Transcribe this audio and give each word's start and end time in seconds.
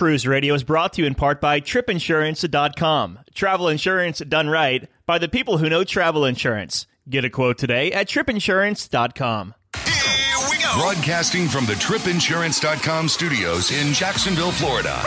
Cruise 0.00 0.26
Radio 0.26 0.54
is 0.54 0.64
brought 0.64 0.94
to 0.94 1.02
you 1.02 1.06
in 1.06 1.14
part 1.14 1.42
by 1.42 1.60
tripinsurance.com. 1.60 3.18
Travel 3.34 3.68
insurance 3.68 4.20
done 4.20 4.48
right 4.48 4.88
by 5.04 5.18
the 5.18 5.28
people 5.28 5.58
who 5.58 5.68
know 5.68 5.84
travel 5.84 6.24
insurance. 6.24 6.86
Get 7.10 7.26
a 7.26 7.28
quote 7.28 7.58
today 7.58 7.92
at 7.92 8.08
tripinsurance.com. 8.08 9.54
Here 9.76 10.48
we 10.48 10.56
go. 10.56 10.72
Broadcasting 10.78 11.48
from 11.48 11.66
the 11.66 11.74
tripinsurance.com 11.74 13.08
studios 13.08 13.70
in 13.72 13.92
Jacksonville, 13.92 14.52
Florida. 14.52 15.04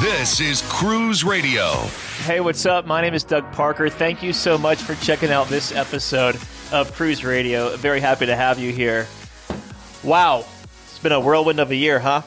This 0.00 0.40
is 0.40 0.62
Cruise 0.68 1.24
Radio. 1.24 1.72
Hey, 2.22 2.38
what's 2.38 2.64
up? 2.66 2.86
My 2.86 3.00
name 3.00 3.14
is 3.14 3.24
Doug 3.24 3.50
Parker. 3.50 3.88
Thank 3.88 4.22
you 4.22 4.32
so 4.32 4.56
much 4.56 4.80
for 4.80 4.94
checking 5.04 5.32
out 5.32 5.48
this 5.48 5.72
episode 5.72 6.38
of 6.70 6.92
Cruise 6.92 7.24
Radio. 7.24 7.76
Very 7.78 7.98
happy 7.98 8.26
to 8.26 8.36
have 8.36 8.60
you 8.60 8.72
here. 8.72 9.08
Wow, 10.04 10.44
it's 10.84 11.00
been 11.00 11.10
a 11.10 11.18
whirlwind 11.18 11.58
of 11.58 11.72
a 11.72 11.76
year, 11.76 11.98
huh? 11.98 12.22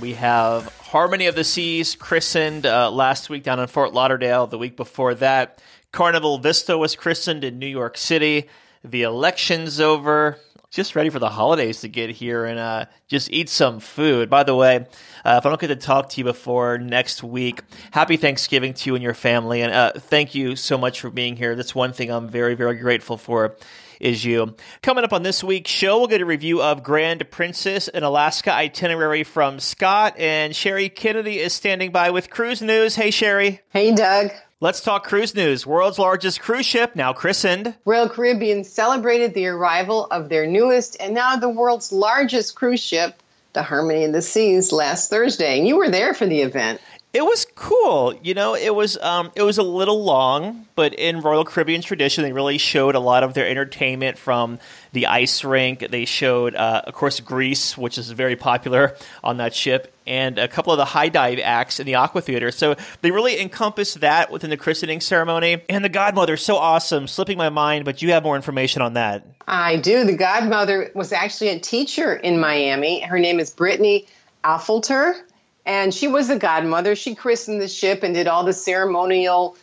We 0.00 0.12
have 0.14 0.66
Harmony 0.78 1.26
of 1.26 1.34
the 1.34 1.44
Seas 1.44 1.94
christened 1.94 2.66
uh, 2.66 2.90
last 2.90 3.30
week 3.30 3.42
down 3.42 3.58
in 3.60 3.66
Fort 3.66 3.94
Lauderdale. 3.94 4.46
The 4.46 4.58
week 4.58 4.76
before 4.76 5.14
that, 5.14 5.62
Carnival 5.90 6.36
Vista 6.36 6.76
was 6.76 6.94
christened 6.94 7.44
in 7.44 7.58
New 7.58 7.66
York 7.66 7.96
City. 7.96 8.48
The 8.84 9.02
election's 9.04 9.80
over. 9.80 10.38
Just 10.70 10.96
ready 10.96 11.08
for 11.08 11.18
the 11.18 11.30
holidays 11.30 11.80
to 11.80 11.88
get 11.88 12.10
here 12.10 12.44
and 12.44 12.58
uh, 12.58 12.86
just 13.08 13.30
eat 13.30 13.48
some 13.48 13.80
food. 13.80 14.28
By 14.28 14.42
the 14.42 14.54
way, 14.54 14.86
uh, 15.24 15.36
if 15.38 15.46
I 15.46 15.48
don't 15.48 15.60
get 15.60 15.68
to 15.68 15.76
talk 15.76 16.10
to 16.10 16.18
you 16.18 16.24
before 16.24 16.76
next 16.76 17.22
week, 17.22 17.62
happy 17.92 18.18
Thanksgiving 18.18 18.74
to 18.74 18.90
you 18.90 18.96
and 18.96 19.02
your 19.02 19.14
family. 19.14 19.62
And 19.62 19.72
uh, 19.72 19.92
thank 19.92 20.34
you 20.34 20.56
so 20.56 20.76
much 20.76 21.00
for 21.00 21.08
being 21.08 21.36
here. 21.36 21.56
That's 21.56 21.74
one 21.74 21.94
thing 21.94 22.10
I'm 22.10 22.28
very, 22.28 22.54
very 22.54 22.76
grateful 22.76 23.16
for 23.16 23.56
is 24.00 24.24
you. 24.24 24.54
Coming 24.82 25.04
up 25.04 25.12
on 25.12 25.22
this 25.22 25.42
week's 25.42 25.70
show, 25.70 25.98
we'll 25.98 26.06
get 26.06 26.20
a 26.20 26.26
review 26.26 26.62
of 26.62 26.82
Grand 26.82 27.30
Princess, 27.30 27.88
an 27.88 28.02
Alaska 28.02 28.52
itinerary 28.52 29.24
from 29.24 29.60
Scott, 29.60 30.18
and 30.18 30.54
Sherry 30.54 30.88
Kennedy 30.88 31.38
is 31.38 31.52
standing 31.52 31.92
by 31.92 32.10
with 32.10 32.30
cruise 32.30 32.62
news. 32.62 32.96
Hey, 32.96 33.10
Sherry. 33.10 33.60
Hey, 33.70 33.94
Doug. 33.94 34.30
Let's 34.58 34.80
talk 34.80 35.04
cruise 35.04 35.34
news. 35.34 35.66
World's 35.66 35.98
largest 35.98 36.40
cruise 36.40 36.64
ship, 36.64 36.96
now 36.96 37.12
christened. 37.12 37.74
Royal 37.84 38.08
Caribbean 38.08 38.64
celebrated 38.64 39.34
the 39.34 39.48
arrival 39.48 40.06
of 40.06 40.30
their 40.30 40.46
newest 40.46 40.96
and 40.98 41.14
now 41.14 41.36
the 41.36 41.48
world's 41.48 41.92
largest 41.92 42.54
cruise 42.54 42.82
ship, 42.82 43.22
the 43.52 43.62
Harmony 43.62 44.04
of 44.04 44.12
the 44.12 44.22
Seas, 44.22 44.72
last 44.72 45.10
Thursday. 45.10 45.58
And 45.58 45.68
you 45.68 45.76
were 45.76 45.90
there 45.90 46.14
for 46.14 46.24
the 46.24 46.40
event. 46.40 46.80
It 47.16 47.24
was 47.24 47.46
cool. 47.54 48.12
You 48.22 48.34
know, 48.34 48.54
it 48.54 48.74
was 48.74 48.98
um, 48.98 49.32
it 49.34 49.40
was 49.40 49.56
a 49.56 49.62
little 49.62 50.04
long, 50.04 50.66
but 50.74 50.92
in 50.92 51.22
Royal 51.22 51.46
Caribbean 51.46 51.80
tradition, 51.80 52.24
they 52.24 52.32
really 52.34 52.58
showed 52.58 52.94
a 52.94 53.00
lot 53.00 53.22
of 53.22 53.32
their 53.32 53.48
entertainment 53.48 54.18
from 54.18 54.58
the 54.92 55.06
ice 55.06 55.42
rink. 55.42 55.80
They 55.90 56.04
showed, 56.04 56.54
uh, 56.54 56.82
of 56.84 56.92
course, 56.92 57.20
Grease, 57.20 57.74
which 57.78 57.96
is 57.96 58.10
very 58.10 58.36
popular 58.36 58.98
on 59.24 59.38
that 59.38 59.54
ship, 59.54 59.94
and 60.06 60.38
a 60.38 60.46
couple 60.46 60.74
of 60.74 60.76
the 60.76 60.84
high 60.84 61.08
dive 61.08 61.38
acts 61.42 61.80
in 61.80 61.86
the 61.86 61.94
Aqua 61.94 62.20
Theater. 62.20 62.50
So 62.50 62.76
they 63.00 63.10
really 63.10 63.40
encompassed 63.40 64.00
that 64.02 64.30
within 64.30 64.50
the 64.50 64.58
christening 64.58 65.00
ceremony. 65.00 65.62
And 65.70 65.82
the 65.82 65.88
Godmother, 65.88 66.36
so 66.36 66.56
awesome, 66.56 67.08
slipping 67.08 67.38
my 67.38 67.48
mind, 67.48 67.86
but 67.86 68.02
you 68.02 68.12
have 68.12 68.24
more 68.24 68.36
information 68.36 68.82
on 68.82 68.92
that. 68.92 69.24
I 69.48 69.78
do. 69.78 70.04
The 70.04 70.18
Godmother 70.18 70.90
was 70.94 71.14
actually 71.14 71.48
a 71.48 71.60
teacher 71.60 72.14
in 72.14 72.38
Miami. 72.38 73.00
Her 73.00 73.18
name 73.18 73.40
is 73.40 73.52
Brittany 73.52 74.06
Affolter 74.44 75.25
and 75.66 75.92
she 75.92 76.06
was 76.06 76.28
the 76.28 76.38
godmother. 76.38 76.94
She 76.94 77.14
christened 77.14 77.60
the 77.60 77.68
ship 77.68 78.02
and 78.02 78.14
did 78.14 78.28
all 78.28 78.44
the 78.44 78.52
ceremonial 78.52 79.56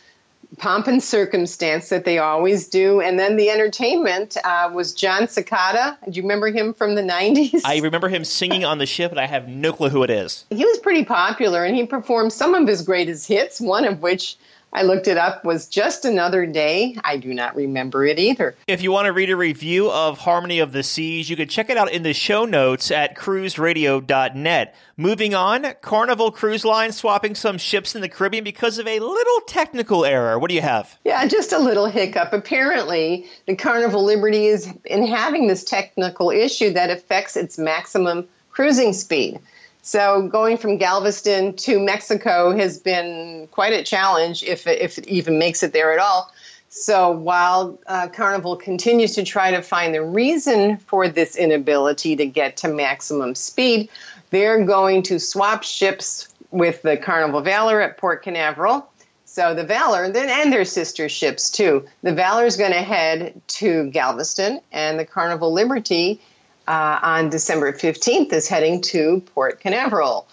pomp 0.58 0.86
and 0.86 1.02
circumstance 1.02 1.88
that 1.88 2.04
they 2.04 2.18
always 2.18 2.68
do. 2.68 3.00
And 3.00 3.18
then 3.18 3.36
the 3.36 3.50
entertainment 3.50 4.36
uh, 4.44 4.70
was 4.72 4.94
Jon 4.94 5.22
Secada. 5.22 5.96
Do 6.04 6.12
you 6.12 6.22
remember 6.22 6.48
him 6.48 6.74
from 6.74 6.94
the 6.94 7.02
90s? 7.02 7.62
I 7.64 7.78
remember 7.78 8.08
him 8.08 8.24
singing 8.24 8.64
on 8.64 8.78
the 8.78 8.86
ship, 8.86 9.10
but 9.10 9.18
I 9.18 9.26
have 9.26 9.48
no 9.48 9.72
clue 9.72 9.88
who 9.88 10.02
it 10.02 10.10
is. 10.10 10.44
He 10.50 10.64
was 10.64 10.78
pretty 10.78 11.04
popular 11.04 11.64
and 11.64 11.74
he 11.74 11.86
performed 11.86 12.32
some 12.32 12.54
of 12.54 12.68
his 12.68 12.82
greatest 12.82 13.26
hits, 13.26 13.60
one 13.60 13.84
of 13.84 14.00
which 14.02 14.36
I 14.74 14.82
looked 14.82 15.06
it 15.06 15.16
up 15.16 15.44
was 15.44 15.68
just 15.68 16.04
another 16.04 16.46
day. 16.46 16.96
I 17.04 17.16
do 17.16 17.32
not 17.32 17.54
remember 17.54 18.04
it 18.04 18.18
either. 18.18 18.56
If 18.66 18.82
you 18.82 18.90
want 18.90 19.06
to 19.06 19.12
read 19.12 19.30
a 19.30 19.36
review 19.36 19.88
of 19.88 20.18
Harmony 20.18 20.58
of 20.58 20.72
the 20.72 20.82
Seas, 20.82 21.30
you 21.30 21.36
can 21.36 21.46
check 21.46 21.70
it 21.70 21.76
out 21.76 21.92
in 21.92 22.02
the 22.02 22.12
show 22.12 22.44
notes 22.44 22.90
at 22.90 23.16
cruiseradio.net. 23.16 24.74
Moving 24.96 25.32
on, 25.32 25.74
Carnival 25.80 26.32
Cruise 26.32 26.64
Line 26.64 26.90
swapping 26.90 27.36
some 27.36 27.56
ships 27.56 27.94
in 27.94 28.00
the 28.00 28.08
Caribbean 28.08 28.42
because 28.42 28.78
of 28.78 28.88
a 28.88 28.98
little 28.98 29.40
technical 29.46 30.04
error. 30.04 30.40
What 30.40 30.48
do 30.48 30.56
you 30.56 30.62
have? 30.62 30.98
Yeah, 31.04 31.24
just 31.28 31.52
a 31.52 31.58
little 31.58 31.86
hiccup. 31.86 32.32
Apparently, 32.32 33.26
the 33.46 33.54
Carnival 33.54 34.04
Liberty 34.04 34.46
is 34.46 34.68
in 34.84 35.06
having 35.06 35.46
this 35.46 35.62
technical 35.62 36.30
issue 36.30 36.72
that 36.72 36.90
affects 36.90 37.36
its 37.36 37.58
maximum 37.58 38.26
cruising 38.50 38.92
speed. 38.92 39.38
So 39.86 40.28
going 40.28 40.56
from 40.56 40.78
Galveston 40.78 41.56
to 41.56 41.78
Mexico 41.78 42.56
has 42.56 42.78
been 42.78 43.48
quite 43.50 43.74
a 43.74 43.84
challenge, 43.84 44.42
if 44.42 44.66
it, 44.66 44.80
if 44.80 44.96
it 44.96 45.06
even 45.08 45.38
makes 45.38 45.62
it 45.62 45.74
there 45.74 45.92
at 45.92 45.98
all. 45.98 46.32
So 46.70 47.10
while 47.10 47.78
uh, 47.86 48.08
Carnival 48.08 48.56
continues 48.56 49.14
to 49.16 49.24
try 49.24 49.50
to 49.50 49.60
find 49.60 49.94
the 49.94 50.02
reason 50.02 50.78
for 50.78 51.06
this 51.06 51.36
inability 51.36 52.16
to 52.16 52.24
get 52.24 52.56
to 52.58 52.68
maximum 52.68 53.34
speed, 53.34 53.90
they're 54.30 54.64
going 54.64 55.02
to 55.02 55.20
swap 55.20 55.64
ships 55.64 56.28
with 56.50 56.80
the 56.80 56.96
Carnival 56.96 57.42
Valor 57.42 57.82
at 57.82 57.98
Port 57.98 58.22
Canaveral. 58.22 58.90
So 59.26 59.52
the 59.52 59.64
Valor, 59.64 60.10
then 60.10 60.30
and 60.30 60.50
their 60.50 60.64
sister 60.64 61.10
ships 61.10 61.50
too. 61.50 61.86
The 62.02 62.14
Valor 62.14 62.46
is 62.46 62.56
going 62.56 62.72
to 62.72 62.80
head 62.80 63.38
to 63.48 63.90
Galveston, 63.90 64.60
and 64.72 64.98
the 64.98 65.04
Carnival 65.04 65.52
Liberty 65.52 66.22
uh, 66.66 66.98
on 67.02 67.30
December 67.30 67.72
15th 67.72 68.32
is 68.32 68.48
heading 68.48 68.80
to 68.82 69.22
Port 69.34 69.60
Canaveral. 69.60 70.26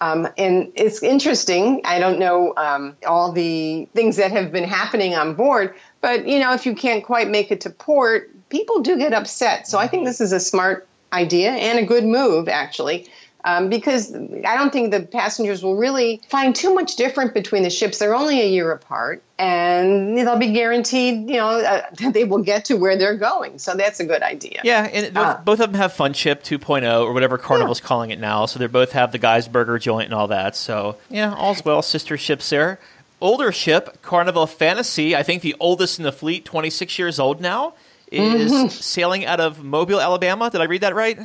Um, 0.00 0.28
and 0.36 0.72
it's 0.74 1.02
interesting. 1.02 1.82
I 1.84 1.98
don't 1.98 2.18
know 2.18 2.54
um, 2.56 2.96
all 3.06 3.30
the 3.30 3.86
things 3.94 4.16
that 4.16 4.32
have 4.32 4.50
been 4.50 4.64
happening 4.64 5.14
on 5.14 5.34
board, 5.34 5.74
but 6.00 6.26
you 6.26 6.40
know, 6.40 6.52
if 6.54 6.66
you 6.66 6.74
can't 6.74 7.04
quite 7.04 7.28
make 7.28 7.52
it 7.52 7.60
to 7.62 7.70
port, 7.70 8.30
people 8.48 8.80
do 8.80 8.98
get 8.98 9.12
upset. 9.12 9.68
So 9.68 9.78
I 9.78 9.86
think 9.86 10.04
this 10.04 10.20
is 10.20 10.32
a 10.32 10.40
smart 10.40 10.88
idea 11.12 11.52
and 11.52 11.78
a 11.78 11.84
good 11.84 12.04
move, 12.04 12.48
actually 12.48 13.08
um, 13.44 13.68
because 13.68 14.14
I 14.14 14.56
don't 14.56 14.72
think 14.72 14.92
the 14.92 15.00
passengers 15.00 15.64
will 15.64 15.76
really 15.76 16.22
find 16.28 16.54
too 16.54 16.72
much 16.74 16.96
different 16.96 17.34
between 17.34 17.64
the 17.64 17.70
ships. 17.70 17.98
They're 17.98 18.14
only 18.14 18.40
a 18.40 18.48
year 18.48 18.70
apart, 18.70 19.22
and 19.38 20.16
they'll 20.16 20.38
be 20.38 20.52
guaranteed, 20.52 21.28
you 21.28 21.36
know, 21.36 21.48
uh, 21.48 21.82
they 22.12 22.24
will 22.24 22.42
get 22.42 22.66
to 22.66 22.76
where 22.76 22.96
they're 22.96 23.16
going. 23.16 23.58
So 23.58 23.74
that's 23.74 23.98
a 23.98 24.04
good 24.04 24.22
idea. 24.22 24.60
Yeah, 24.62 24.84
and 24.84 25.16
uh, 25.16 25.40
both 25.44 25.58
of 25.60 25.72
them 25.72 25.80
have 25.80 25.92
Fun 25.92 26.12
Ship 26.12 26.42
2.0 26.42 27.04
or 27.04 27.12
whatever 27.12 27.36
Carnival's 27.36 27.80
yeah. 27.80 27.86
calling 27.86 28.10
it 28.10 28.20
now. 28.20 28.46
So 28.46 28.60
they 28.60 28.68
both 28.68 28.92
have 28.92 29.10
the 29.10 29.18
Guy's 29.18 29.48
Burger 29.48 29.78
joint 29.78 30.06
and 30.06 30.14
all 30.14 30.28
that. 30.28 30.54
So 30.54 30.96
yeah, 31.10 31.34
all's 31.34 31.64
well. 31.64 31.82
Sister 31.82 32.16
ships 32.16 32.48
there. 32.50 32.78
Older 33.20 33.52
ship, 33.52 34.02
Carnival 34.02 34.46
Fantasy. 34.46 35.14
I 35.14 35.22
think 35.22 35.42
the 35.42 35.54
oldest 35.60 35.98
in 35.98 36.04
the 36.04 36.10
fleet, 36.10 36.44
26 36.44 36.98
years 36.98 37.20
old 37.20 37.40
now, 37.40 37.74
is 38.10 38.52
mm-hmm. 38.52 38.68
sailing 38.68 39.24
out 39.24 39.38
of 39.38 39.62
Mobile, 39.62 40.00
Alabama. 40.00 40.50
Did 40.50 40.60
I 40.60 40.64
read 40.64 40.80
that 40.80 40.94
right? 40.94 41.18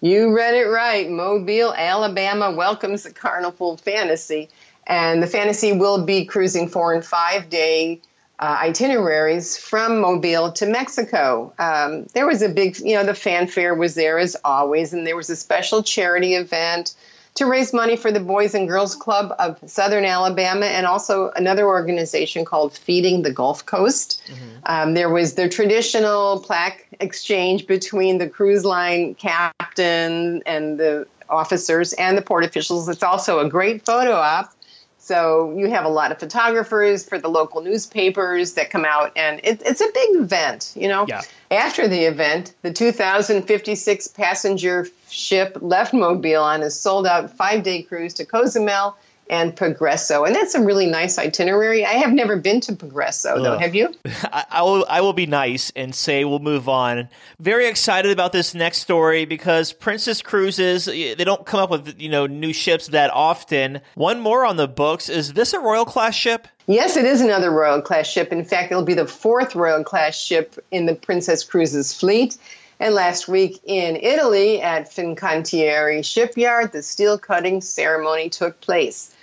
You 0.00 0.34
read 0.36 0.54
it 0.54 0.66
right. 0.66 1.08
Mobile, 1.08 1.72
Alabama 1.74 2.52
welcomes 2.52 3.04
the 3.04 3.12
Carnival 3.12 3.76
Fantasy. 3.76 4.48
And 4.86 5.22
the 5.22 5.26
Fantasy 5.26 5.72
will 5.72 6.04
be 6.04 6.24
cruising 6.24 6.68
four 6.68 6.92
and 6.92 7.04
five 7.04 7.48
day 7.48 8.00
uh, 8.38 8.58
itineraries 8.60 9.56
from 9.56 10.00
Mobile 10.00 10.52
to 10.52 10.66
Mexico. 10.66 11.52
Um, 11.58 12.06
there 12.14 12.26
was 12.26 12.42
a 12.42 12.48
big, 12.48 12.78
you 12.80 12.94
know, 12.94 13.04
the 13.04 13.14
fanfare 13.14 13.74
was 13.74 13.94
there 13.94 14.18
as 14.18 14.36
always, 14.44 14.92
and 14.92 15.06
there 15.06 15.16
was 15.16 15.30
a 15.30 15.36
special 15.36 15.82
charity 15.82 16.34
event 16.34 16.94
to 17.34 17.46
raise 17.46 17.72
money 17.72 17.96
for 17.96 18.12
the 18.12 18.20
Boys 18.20 18.54
and 18.54 18.68
Girls 18.68 18.94
Club 18.94 19.34
of 19.38 19.58
Southern 19.66 20.04
Alabama 20.04 20.66
and 20.66 20.86
also 20.86 21.30
another 21.30 21.66
organization 21.66 22.44
called 22.44 22.76
Feeding 22.76 23.22
the 23.22 23.32
Gulf 23.32 23.66
Coast. 23.66 24.22
Mm-hmm. 24.26 24.44
Um, 24.66 24.94
there 24.94 25.10
was 25.10 25.34
the 25.34 25.48
traditional 25.48 26.40
plaque 26.40 26.86
exchange 27.00 27.66
between 27.66 28.18
the 28.18 28.28
cruise 28.28 28.64
line 28.64 29.14
captain 29.16 30.42
and 30.46 30.78
the 30.78 31.06
officers 31.28 31.92
and 31.94 32.16
the 32.16 32.22
port 32.22 32.44
officials. 32.44 32.88
It's 32.88 33.02
also 33.02 33.40
a 33.40 33.48
great 33.48 33.84
photo 33.84 34.12
op 34.12 34.54
so 35.04 35.54
you 35.54 35.68
have 35.68 35.84
a 35.84 35.88
lot 35.90 36.12
of 36.12 36.18
photographers 36.18 37.06
for 37.06 37.18
the 37.18 37.28
local 37.28 37.60
newspapers 37.60 38.54
that 38.54 38.70
come 38.70 38.86
out, 38.86 39.12
and 39.16 39.38
it, 39.44 39.60
it's 39.62 39.82
a 39.82 39.88
big 39.92 40.16
event. 40.16 40.72
You 40.74 40.88
know, 40.88 41.04
yeah. 41.06 41.20
after 41.50 41.86
the 41.86 42.04
event, 42.04 42.54
the 42.62 42.72
2,056 42.72 44.08
passenger 44.08 44.88
ship 45.10 45.58
left 45.60 45.92
Mobile 45.92 46.42
on 46.42 46.62
a 46.62 46.70
sold 46.70 47.06
out 47.06 47.30
five 47.30 47.62
day 47.62 47.82
cruise 47.82 48.14
to 48.14 48.24
Cozumel 48.24 48.96
and 49.30 49.56
Progreso, 49.56 50.26
and 50.26 50.34
that's 50.34 50.54
a 50.54 50.62
really 50.62 50.86
nice 50.86 51.18
itinerary. 51.18 51.84
I 51.84 51.92
have 51.92 52.12
never 52.12 52.36
been 52.36 52.60
to 52.62 52.72
Progreso, 52.72 53.42
though. 53.42 53.58
Have 53.58 53.74
you? 53.74 53.94
I, 54.24 54.44
I, 54.50 54.62
will. 54.62 54.86
I 54.88 55.00
will 55.00 55.12
be 55.12 55.26
nice 55.26 55.72
and 55.74 55.94
say 55.94 56.24
we'll 56.24 56.38
move 56.38 56.68
on. 56.68 57.08
Very 57.38 57.66
excited 57.66 58.10
about 58.10 58.32
this 58.32 58.54
next 58.54 58.78
story 58.78 59.24
because 59.24 59.72
Princess 59.72 60.22
Cruises 60.22 60.86
they 60.86 61.14
don't 61.14 61.46
come 61.46 61.60
up 61.60 61.70
with 61.70 62.00
you 62.00 62.08
know 62.08 62.26
new 62.26 62.52
ships 62.52 62.88
that 62.88 63.10
often. 63.10 63.80
One 63.94 64.20
more 64.20 64.44
on 64.44 64.56
the 64.56 64.68
books. 64.68 65.08
Is 65.08 65.32
this 65.32 65.52
a 65.52 65.60
Royal 65.60 65.84
class 65.84 66.14
ship? 66.14 66.48
Yes, 66.66 66.96
it 66.96 67.04
is 67.04 67.20
another 67.20 67.50
Royal 67.50 67.82
class 67.82 68.06
ship. 68.06 68.32
In 68.32 68.44
fact, 68.44 68.72
it'll 68.72 68.84
be 68.84 68.94
the 68.94 69.06
fourth 69.06 69.54
Royal 69.54 69.84
class 69.84 70.18
ship 70.18 70.58
in 70.70 70.86
the 70.86 70.94
Princess 70.94 71.44
Cruises 71.44 71.92
fleet. 71.92 72.38
And 72.80 72.94
last 72.94 73.28
week 73.28 73.60
in 73.64 73.96
Italy 73.96 74.60
at 74.60 74.90
Fincantieri 74.90 76.04
shipyard, 76.04 76.72
the 76.72 76.82
steel 76.82 77.18
cutting 77.18 77.60
ceremony 77.60 78.28
took 78.28 78.60
place. 78.60 79.13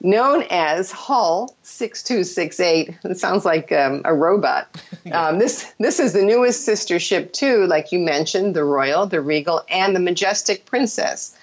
Known 0.00 0.44
as 0.48 0.92
Hull 0.92 1.54
6268, 1.62 2.98
it 3.04 3.18
sounds 3.18 3.44
like 3.44 3.72
um, 3.72 4.02
a 4.04 4.14
robot. 4.14 4.68
Um, 5.10 5.38
this, 5.38 5.72
this 5.78 6.00
is 6.00 6.12
the 6.12 6.22
newest 6.22 6.66
sister 6.66 6.98
ship, 6.98 7.32
too, 7.32 7.64
like 7.66 7.92
you 7.92 7.98
mentioned 7.98 8.54
the 8.54 8.62
Royal, 8.62 9.06
the 9.06 9.22
Regal, 9.22 9.64
and 9.70 9.96
the 9.96 10.00
Majestic 10.00 10.66
Princess. 10.66 11.34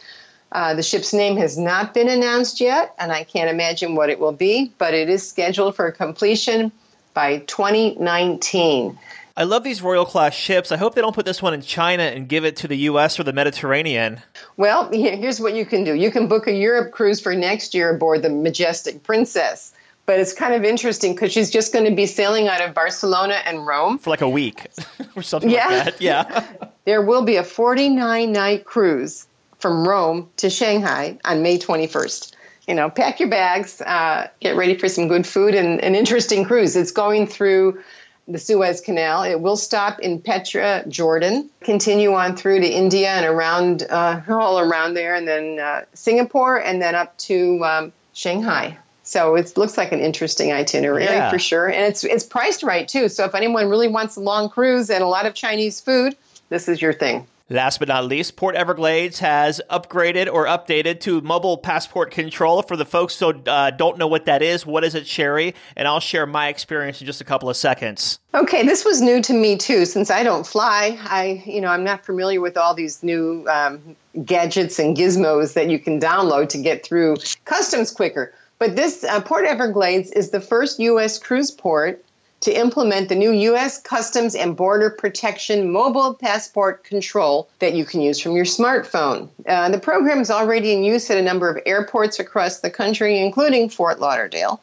Uh, 0.52 0.76
the 0.76 0.84
ship's 0.84 1.14
name 1.14 1.36
has 1.38 1.58
not 1.58 1.92
been 1.92 2.08
announced 2.08 2.62
yet, 2.62 2.94
and 3.00 3.12
I 3.12 3.24
can't 3.24 3.50
imagine 3.50 3.96
what 3.96 4.12
it 4.12 4.20
will 4.20 4.34
be, 4.34 4.72
but 4.78 4.94
it 4.94 5.10
is 5.10 5.28
scheduled 5.28 5.76
for 5.76 5.92
completion 5.92 6.72
by 7.16 7.40
2019. 7.40 9.00
I 9.36 9.44
love 9.44 9.64
these 9.64 9.82
Royal 9.82 10.06
class 10.06 10.34
ships. 10.34 10.72
I 10.72 10.78
hope 10.78 10.96
they 10.96 11.02
don't 11.02 11.16
put 11.16 11.26
this 11.26 11.42
one 11.42 11.54
in 11.54 11.62
China 11.62 12.04
and 12.04 12.30
give 12.30 12.46
it 12.46 12.56
to 12.58 12.68
the 12.68 12.78
U.S. 12.78 13.20
or 13.20 13.24
the 13.24 13.34
Mediterranean. 13.34 14.22
Well, 14.58 14.90
here's 14.92 15.40
what 15.40 15.54
you 15.54 15.66
can 15.66 15.84
do 15.84 15.94
you 15.94 16.12
can 16.12 16.28
book 16.28 16.48
a 16.48 16.54
Europe 16.54 16.92
cruise 16.92 17.20
for 17.20 17.36
next 17.36 17.74
year 17.74 17.94
aboard 17.96 18.22
the 18.22 18.30
Majestic 18.30 19.04
Princess. 19.04 19.74
But 20.06 20.20
it's 20.20 20.34
kind 20.34 20.54
of 20.54 20.64
interesting 20.64 21.16
because 21.16 21.32
she's 21.32 21.50
just 21.50 21.74
going 21.74 21.86
to 21.86 21.96
be 21.96 22.06
sailing 22.06 22.48
out 22.48 22.62
of 22.62 22.76
Barcelona 22.76 23.42
and 23.44 23.66
Rome 23.66 23.98
for 23.98 24.12
like 24.12 24.22
a 24.22 24.30
week 24.30 24.68
or 25.16 25.24
something 25.24 25.50
yeah. 25.50 25.68
like 25.68 25.86
that. 25.86 26.02
Yeah. 26.02 26.46
there 26.86 27.02
will 27.02 27.24
be 27.24 27.38
a 27.38 27.44
49 27.44 28.32
night 28.32 28.66
cruise 28.66 29.26
from 29.58 29.88
Rome 29.88 30.30
to 30.38 30.50
Shanghai 30.50 31.18
on 31.26 31.42
May 31.42 31.58
21st. 31.58 32.34
You 32.68 32.76
know, 32.76 32.90
pack 32.90 33.20
your 33.20 33.30
bags, 33.30 33.82
uh, 33.82 34.28
get 34.40 34.56
ready 34.56 34.78
for 34.78 34.88
some 34.88 35.08
good 35.08 35.26
food 35.26 35.56
and 35.56 35.84
an 35.84 35.96
interesting 35.96 36.46
cruise. 36.46 36.76
It's 36.76 36.92
going 36.92 37.26
through 37.26 37.82
the 38.28 38.40
Suez 38.40 38.82
Canal. 38.82 39.24
It 39.24 39.40
will 39.40 39.58
stop 39.58 40.00
in 40.00 40.20
Petra, 40.20 40.84
Jordan, 40.88 41.50
continue 41.62 42.14
on 42.14 42.36
through 42.36 42.62
to 42.62 42.68
India 42.68 43.10
and 43.10 43.26
around, 43.26 43.84
uh, 43.84 44.22
all 44.30 44.60
around 44.60 44.96
there, 44.96 45.16
and 45.16 45.28
then 45.28 45.60
uh, 45.60 45.86
Singapore, 45.94 46.58
and 46.58 46.82
then 46.82 46.96
up 46.96 47.18
to 47.20 47.64
um, 47.64 47.94
Shanghai. 48.14 48.78
So 49.04 49.36
it 49.36 49.56
looks 49.56 49.78
like 49.78 49.92
an 49.92 50.00
interesting 50.00 50.52
itinerary 50.52 51.04
yeah. 51.04 51.30
for 51.30 51.38
sure, 51.38 51.68
and 51.68 51.86
it's 51.86 52.04
it's 52.04 52.26
priced 52.26 52.64
right 52.64 52.88
too. 52.88 53.08
So 53.08 53.26
if 53.26 53.36
anyone 53.36 53.70
really 53.70 53.88
wants 53.88 54.16
a 54.16 54.20
long 54.20 54.50
cruise 54.50 54.90
and 54.90 55.04
a 55.04 55.08
lot 55.08 55.28
of 55.28 55.36
Chinese 55.36 55.80
food, 55.80 56.16
this 56.50 56.68
is 56.68 56.82
your 56.82 56.94
thing. 56.94 57.28
Last 57.48 57.78
but 57.78 57.88
not 57.88 58.06
least, 58.06 58.38
Port 58.38 58.56
Everglades 58.56 59.20
has 59.20 59.62
upgraded 59.70 60.32
or 60.34 60.48
updated 60.48 61.00
to 61.02 61.22
mobile 61.22 61.60
passport 61.60 62.10
control. 62.10 62.64
For 62.64 62.76
the 62.76 62.86
folks 62.86 63.20
who 63.20 63.30
uh, 63.46 63.70
don't 63.70 64.00
know 64.00 64.08
what 64.08 64.26
that 64.26 64.42
is, 64.42 64.66
what 64.66 64.84
is 64.84 64.96
it, 64.96 65.06
Sherry? 65.06 65.54
And 65.76 65.88
I'll 65.88 66.00
share 66.00 66.26
my 66.26 66.48
experience 66.48 67.02
in 67.02 67.06
just 67.06 67.22
a 67.22 67.24
couple 67.24 67.48
of 67.48 67.56
seconds. 67.56 68.18
Okay, 68.34 68.66
this 68.66 68.84
was 68.84 69.00
new 69.00 69.22
to 69.22 69.34
me 69.34 69.58
too, 69.58 69.86
since 69.86 70.10
I 70.10 70.24
don't 70.24 70.48
fly. 70.48 70.98
I, 71.04 71.44
you 71.46 71.62
know, 71.62 71.68
I'm 71.68 71.84
not 71.84 72.04
familiar 72.04 72.42
with 72.42 72.58
all 72.58 72.74
these 72.74 73.04
new 73.04 73.46
um, 73.48 73.96
gadgets 74.24 74.80
and 74.80 74.98
gizmos 74.98 75.54
that 75.54 75.70
you 75.70 75.78
can 75.78 76.00
download 76.00 76.50
to 76.50 76.58
get 76.58 76.84
through 76.84 77.18
customs 77.46 77.92
quicker. 77.92 78.34
But 78.58 78.76
this 78.76 79.04
uh, 79.04 79.22
Port 79.22 79.46
Everglades 79.46 80.12
is 80.12 80.30
the 80.30 80.42
first 80.42 80.80
U.S. 80.80 81.20
cruise 81.20 81.52
port 81.52 82.05
to 82.46 82.54
implement 82.54 83.10
the 83.10 83.16
new 83.16 83.32
U.S. 83.32 83.82
Customs 83.82 84.36
and 84.36 84.56
Border 84.56 84.92
Protection 84.92 85.72
mobile 85.72 86.14
passport 86.14 86.84
control 86.84 87.50
that 87.58 87.74
you 87.74 87.86
can 87.86 88.02
use 88.02 88.20
from 88.20 88.36
your 88.36 88.46
smartphone. 88.46 89.30
Uh, 89.48 89.70
the 89.70 89.80
program 89.80 90.20
is 90.20 90.30
already 90.30 90.72
in 90.72 90.84
use 90.84 91.10
at 91.10 91.18
a 91.18 91.24
number 91.24 91.50
of 91.50 91.58
airports 91.66 92.20
across 92.20 92.60
the 92.60 92.70
country, 92.70 93.20
including 93.20 93.68
Fort 93.68 94.00
Lauderdale. 94.00 94.62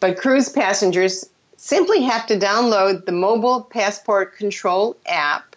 But 0.00 0.16
cruise 0.16 0.48
passengers 0.48 1.28
simply 1.58 2.00
have 2.04 2.26
to 2.28 2.38
download 2.38 3.04
the 3.04 3.12
mobile 3.12 3.64
passport 3.64 4.38
control 4.38 4.96
app 5.04 5.54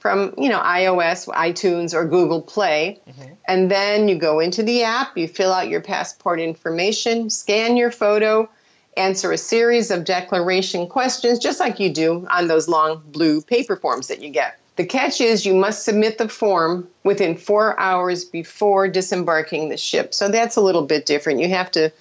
from 0.00 0.34
you 0.36 0.48
know 0.48 0.58
iOS, 0.58 1.28
iTunes, 1.28 1.94
or 1.94 2.04
Google 2.04 2.42
Play, 2.42 2.98
mm-hmm. 3.08 3.34
and 3.46 3.70
then 3.70 4.08
you 4.08 4.18
go 4.18 4.40
into 4.40 4.64
the 4.64 4.82
app, 4.82 5.16
you 5.16 5.28
fill 5.28 5.52
out 5.52 5.68
your 5.68 5.80
passport 5.80 6.40
information, 6.40 7.30
scan 7.30 7.76
your 7.76 7.92
photo 7.92 8.48
answer 8.96 9.32
a 9.32 9.38
series 9.38 9.90
of 9.90 10.04
declaration 10.04 10.86
questions, 10.86 11.38
just 11.38 11.60
like 11.60 11.80
you 11.80 11.92
do 11.92 12.26
on 12.30 12.48
those 12.48 12.68
long 12.68 13.02
blue 13.06 13.40
paper 13.40 13.76
forms 13.76 14.08
that 14.08 14.22
you 14.22 14.30
get. 14.30 14.58
The 14.76 14.84
catch 14.84 15.20
is 15.20 15.46
you 15.46 15.54
must 15.54 15.84
submit 15.84 16.18
the 16.18 16.28
form 16.28 16.88
within 17.04 17.36
four 17.36 17.78
hours 17.78 18.24
before 18.24 18.88
disembarking 18.88 19.68
the 19.68 19.76
ship. 19.76 20.12
So 20.12 20.28
that's 20.28 20.56
a 20.56 20.60
little 20.60 20.82
bit 20.82 21.06
different. 21.06 21.40
You 21.40 21.48
have 21.50 21.70
to, 21.72 21.92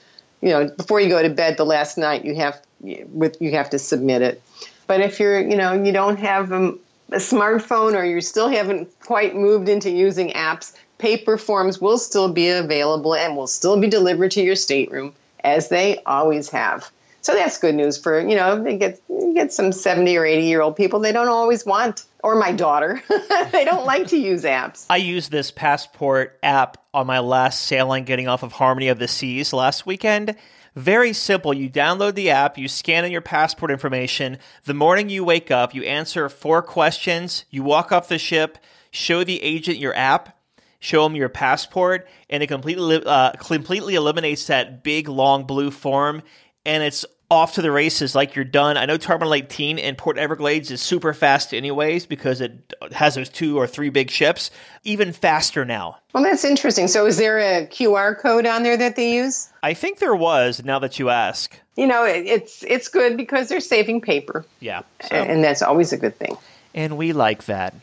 you 0.42 0.50
know, 0.50 0.69
before 0.69 1.00
you 1.00 1.10
go 1.10 1.22
to 1.22 1.30
bed 1.30 1.57
the 1.57 1.66
last 1.66 1.98
night, 1.98 2.25
you 2.25 2.36
have 2.36 2.60
with 2.81 3.38
you 3.39 3.51
have 3.51 3.69
to 3.69 3.80
submit 3.80 4.22
it. 4.22 4.42
But 4.88 5.01
if 5.01 5.19
you're, 5.19 5.39
you 5.39 5.56
know, 5.56 5.74
you 5.74 5.92
don't 5.92 6.18
have 6.19 6.51
a, 6.51 6.69
a 7.12 7.18
smartphone 7.18 7.96
or 7.96 8.04
you 8.04 8.19
still 8.22 8.50
haven't 8.50 8.89
quite 9.01 9.36
moved 9.36 9.69
into 9.69 9.92
using 9.92 10.31
apps, 10.31 10.75
paper 10.98 11.38
forms 11.38 11.80
will 11.80 11.98
still 11.98 12.31
be 12.31 12.50
available 12.50 13.13
and 13.16 13.38
will 13.38 13.48
still 13.48 13.80
be 13.80 13.88
delivered 13.88 14.31
to 14.31 14.42
your 14.42 14.56
stateroom 14.56 15.13
as 15.44 15.69
they 15.69 16.01
always 16.06 16.50
have. 16.50 16.92
So 17.22 17.34
that's 17.34 17.57
good 17.57 17.75
news 17.75 17.98
for, 17.98 18.19
you 18.19 18.36
know, 18.36 18.62
they 18.62 18.78
get 18.78 19.01
you 19.07 19.34
get 19.34 19.54
some 19.54 19.72
70 19.72 20.18
or 20.18 20.25
80 20.25 20.45
year 20.45 20.62
old 20.62 20.75
people 20.75 21.00
they 21.00 21.13
don't 21.13 21.30
always 21.30 21.66
want 21.66 22.04
or 22.22 22.36
my 22.36 22.51
daughter. 22.51 23.01
they 23.51 23.63
don't 23.63 23.86
like 23.86 24.07
to 24.07 24.18
use 24.18 24.44
apps. 24.44 24.86
I 24.90 24.98
used 24.98 25.31
this 25.31 25.50
passport 25.50 26.38
app 26.44 26.78
on 26.94 27.07
my 27.07 27.19
last 27.19 27.62
sailing 27.62 28.04
getting 28.04 28.28
off 28.28 28.44
of 28.44 28.51
Harmony 28.51 28.90
of 28.90 29.00
the 29.00 29.07
Seas 29.07 29.54
last 29.54 29.86
weekend. 29.86 30.36
Very 30.75 31.13
simple. 31.13 31.54
You 31.54 31.69
download 31.69 32.16
the 32.16 32.31
app, 32.31 32.57
you 32.57 32.68
scan 32.68 33.06
in 33.06 33.12
your 33.12 33.22
passport 33.22 33.72
information. 33.72 34.38
The 34.66 34.74
morning 34.74 35.07
you 35.07 35.24
wake 35.24 35.51
up, 35.51 35.74
you 35.74 35.84
answer 35.84 36.28
four 36.30 36.62
questions, 36.62 37.46
you 37.51 37.63
walk 37.63 37.92
off 37.92 38.07
the 38.07 38.18
ship, 38.18 38.57
show 38.92 39.24
the 39.24 39.42
agent 39.44 39.78
your 39.78 39.96
app, 39.96 40.38
show 40.83 41.03
them 41.03 41.15
your 41.15 41.30
passport, 41.30 42.07
and 42.30 42.44
it 42.44 42.47
completely 42.47 43.01
uh, 43.06 43.31
completely 43.31 43.95
eliminates 43.95 44.47
that 44.47 44.83
big 44.83 45.07
long 45.07 45.45
blue 45.45 45.71
form, 45.71 46.21
and 46.65 46.83
it's 46.83 47.06
off 47.31 47.53
to 47.53 47.62
the 47.62 47.71
races 47.71 48.13
like 48.13 48.35
you're 48.35 48.45
done. 48.45 48.75
I 48.77 48.85
know 48.85 48.97
Terminal 48.97 49.33
18 49.33 49.80
in 49.80 49.95
Port 49.95 50.18
Everglades 50.18 50.69
is 50.71 50.81
super 50.81 51.13
fast 51.13 51.53
anyways 51.53 52.06
because 52.06 52.41
it 52.41 52.74
has 52.91 53.15
those 53.15 53.30
two 53.30 53.57
or 53.57 53.65
three 53.65 53.89
big 53.89 54.12
ships. 54.12 54.51
Even 54.83 55.13
faster 55.13 55.63
now. 55.63 55.97
Well, 56.13 56.24
that's 56.24 56.44
interesting. 56.44 56.88
So 56.89 57.06
is 57.06 57.18
there 57.18 57.39
a 57.39 57.65
QR 57.65 58.19
code 58.19 58.45
on 58.45 58.63
there 58.63 58.77
that 58.77 58.97
they 58.97 59.13
use? 59.13 59.50
I 59.63 59.74
think 59.74 60.00
there 60.00 60.13
was. 60.13 60.63
Now 60.63 60.79
that 60.79 61.00
you 61.00 61.09
ask, 61.09 61.57
you 61.77 61.88
know, 61.88 62.03
it's 62.03 62.62
it's 62.63 62.89
good 62.89 63.15
because 63.15 63.47
they're 63.47 63.62
saving 63.62 64.01
paper. 64.01 64.45
Yeah, 64.59 64.81
so. 65.01 65.15
and 65.15 65.44
that's 65.44 65.62
always 65.62 65.94
a 65.94 65.97
good 65.97 66.18
thing. 66.18 66.38
And 66.75 66.97
we 66.97 67.13
like 67.13 67.45
that. 67.45 67.74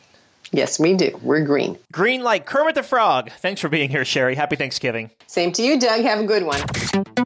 Yes, 0.52 0.81
we 0.81 0.94
do. 0.94 1.19
We're 1.23 1.44
green. 1.44 1.79
Green 1.93 2.23
like 2.23 2.44
Kermit 2.44 2.75
the 2.75 2.82
Frog. 2.82 3.31
Thanks 3.38 3.61
for 3.61 3.69
being 3.69 3.88
here, 3.88 4.05
Sherry. 4.05 4.35
Happy 4.35 4.56
Thanksgiving. 4.56 5.11
Same 5.29 5.52
to 5.52 5.62
you, 5.62 5.79
Doug. 5.79 6.02
Have 6.02 6.19
a 6.19 6.25
good 6.25 6.44
one. 6.44 6.61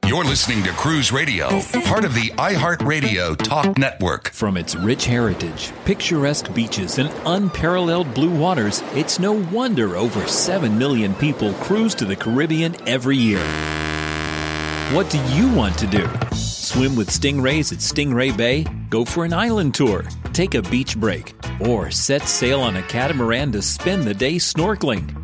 You're 0.07 0.25
listening 0.25 0.63
to 0.65 0.71
Cruise 0.73 1.11
Radio, 1.11 1.49
part 1.85 2.05
of 2.05 2.15
the 2.15 2.31
iHeartRadio 2.37 3.37
Talk 3.39 3.79
Network. 3.79 4.31
From 4.31 4.59
its 4.59 4.77
rich 4.77 5.07
heritage, 5.07 5.73
picturesque 5.87 6.53
beaches, 6.55 6.99
and 6.99 7.11
unparalleled 7.25 8.13
blue 8.13 8.31
waters, 8.31 8.83
it's 8.95 9.19
no 9.19 9.33
wonder 9.33 9.97
over 9.97 10.27
7 10.27 10.77
million 10.77 11.15
people 11.15 11.55
cruise 11.55 11.95
to 11.95 12.05
the 12.05 12.17
Caribbean 12.17 12.77
every 12.87 13.17
year. 13.17 13.45
What 14.95 15.09
do 15.09 15.19
you 15.35 15.51
want 15.55 15.79
to 15.79 15.87
do? 15.87 16.07
Swim 16.75 16.97
with 16.97 17.09
stingrays 17.09 17.73
at 17.73 17.79
Stingray 17.79 18.37
Bay? 18.37 18.65
Go 18.91 19.05
for 19.05 19.25
an 19.25 19.33
island 19.33 19.77
tour? 19.77 20.03
Take 20.33 20.57
a 20.57 20.63
beach 20.63 20.97
break? 20.97 21.33
Or 21.61 21.93
set 21.93 22.23
sail 22.23 22.61
on 22.61 22.77
a 22.77 22.83
catamaran 22.83 23.53
to 23.53 23.63
spend 23.63 24.03
the 24.03 24.13
day 24.13 24.39
snorkeling? 24.39 25.24